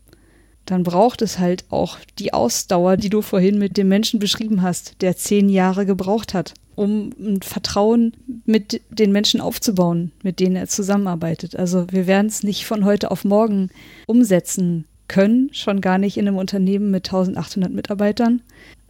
[0.65, 5.01] dann braucht es halt auch die Ausdauer, die du vorhin mit dem Menschen beschrieben hast,
[5.01, 8.13] der zehn Jahre gebraucht hat um ein Vertrauen
[8.45, 11.55] mit den Menschen aufzubauen, mit denen er zusammenarbeitet.
[11.55, 13.69] Also wir werden es nicht von heute auf morgen
[14.07, 18.41] umsetzen können, schon gar nicht in einem Unternehmen mit 1800 Mitarbeitern.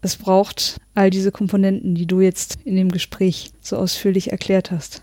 [0.01, 5.01] Es braucht all diese Komponenten, die du jetzt in dem Gespräch so ausführlich erklärt hast.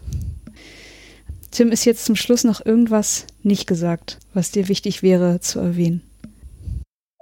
[1.51, 6.03] Tim, ist jetzt zum Schluss noch irgendwas nicht gesagt, was dir wichtig wäre zu erwähnen?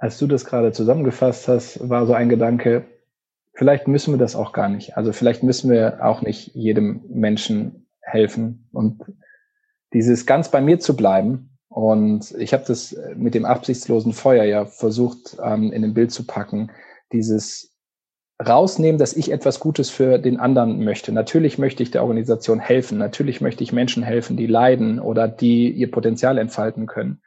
[0.01, 2.85] Als du das gerade zusammengefasst hast, war so ein Gedanke,
[3.53, 4.97] vielleicht müssen wir das auch gar nicht.
[4.97, 9.03] Also vielleicht müssen wir auch nicht jedem Menschen helfen und
[9.93, 11.55] dieses ganz bei mir zu bleiben.
[11.69, 16.25] Und ich habe das mit dem absichtslosen Feuer ja versucht, ähm, in ein Bild zu
[16.25, 16.71] packen.
[17.11, 17.77] Dieses
[18.43, 21.11] rausnehmen, dass ich etwas Gutes für den anderen möchte.
[21.11, 22.97] Natürlich möchte ich der Organisation helfen.
[22.97, 27.21] Natürlich möchte ich Menschen helfen, die leiden oder die ihr Potenzial entfalten können.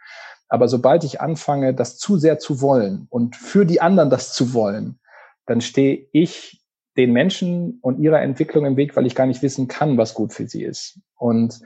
[0.49, 4.55] Aber sobald ich anfange, das zu sehr zu wollen und für die anderen das zu
[4.55, 4.99] wollen,
[5.47, 6.63] dann stehe ich
[6.97, 10.33] den Menschen und ihrer Entwicklung im Weg, weil ich gar nicht wissen kann, was gut
[10.33, 11.01] für sie ist.
[11.17, 11.61] Und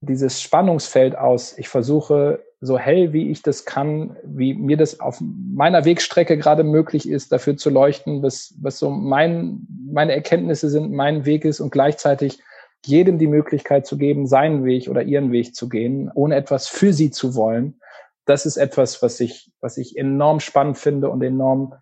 [0.00, 5.20] dieses Spannungsfeld aus, ich versuche so hell wie ich das kann, wie mir das auf
[5.20, 10.92] meiner Wegstrecke gerade möglich ist, dafür zu leuchten, was, was so mein, meine Erkenntnisse sind,
[10.92, 12.40] mein Weg ist und gleichzeitig
[12.84, 16.92] jedem die Möglichkeit zu geben, seinen Weg oder ihren Weg zu gehen, ohne etwas für
[16.92, 17.80] sie zu wollen.
[18.28, 21.74] Das ist etwas, was ich, was ich enorm spannend finde und enorm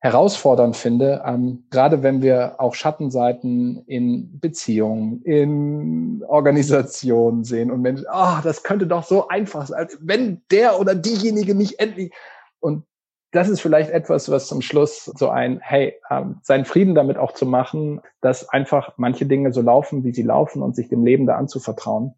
[0.00, 8.06] herausfordernd finde, ähm, gerade wenn wir auch Schattenseiten in Beziehungen, in Organisationen sehen und Menschen,
[8.08, 12.12] ah, oh, das könnte doch so einfach sein, wenn der oder diejenige nicht endlich
[12.60, 12.84] und
[13.30, 17.32] das ist vielleicht etwas, was zum Schluss so ein, hey, ähm, seinen Frieden damit auch
[17.32, 21.26] zu machen, dass einfach manche Dinge so laufen, wie sie laufen und sich dem Leben
[21.26, 22.14] da anzuvertrauen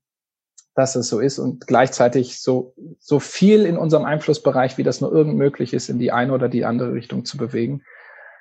[0.75, 5.13] dass es so ist und gleichzeitig so, so viel in unserem Einflussbereich, wie das nur
[5.13, 7.83] irgend möglich ist, in die eine oder die andere Richtung zu bewegen.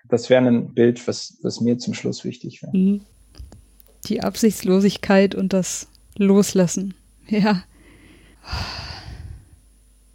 [0.09, 2.75] Das wäre ein Bild, was, was mir zum Schluss wichtig wäre.
[2.75, 3.01] Mhm.
[4.05, 6.93] Die Absichtslosigkeit und das Loslassen.
[7.27, 7.63] Ja.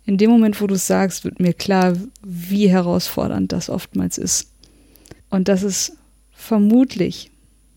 [0.04, 4.52] In dem Moment, wo du es sagst, wird mir klar, wie herausfordernd das oftmals ist.
[5.30, 5.96] Und das ist
[6.32, 7.30] vermutlich,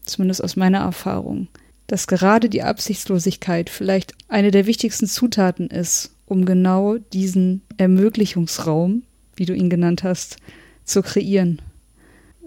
[0.03, 1.47] zumindest aus meiner Erfahrung,
[1.91, 9.03] dass gerade die Absichtslosigkeit vielleicht eine der wichtigsten Zutaten ist, um genau diesen Ermöglichungsraum,
[9.35, 10.37] wie du ihn genannt hast,
[10.85, 11.61] zu kreieren.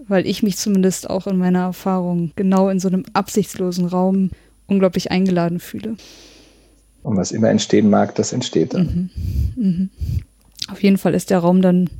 [0.07, 4.31] Weil ich mich zumindest auch in meiner Erfahrung genau in so einem absichtslosen Raum
[4.65, 5.95] unglaublich eingeladen fühle.
[7.03, 9.11] Und was immer entstehen mag, das entsteht dann.
[9.55, 9.63] Mhm.
[9.63, 9.89] Mhm.
[10.71, 11.91] Auf jeden Fall ist der Raum dann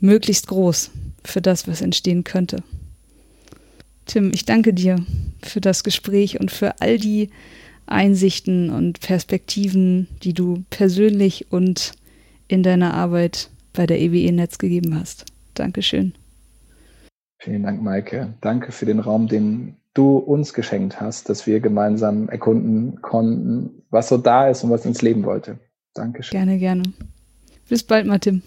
[0.00, 0.90] möglichst groß
[1.22, 2.62] für das, was entstehen könnte.
[4.06, 5.04] Tim, ich danke dir
[5.42, 7.30] für das Gespräch und für all die
[7.86, 11.92] Einsichten und Perspektiven, die du persönlich und
[12.48, 15.26] in deiner Arbeit bei der EWE Netz gegeben hast.
[15.54, 16.14] Dankeschön.
[17.38, 18.34] Vielen Dank, Maike.
[18.40, 24.08] Danke für den Raum, den du uns geschenkt hast, dass wir gemeinsam erkunden konnten, was
[24.08, 25.58] so da ist und was ins Leben wollte.
[25.94, 26.38] Dankeschön.
[26.38, 26.82] Gerne, gerne.
[27.68, 28.42] Bis bald, Martin.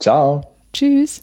[0.00, 0.42] Ciao.
[0.72, 1.22] Tschüss.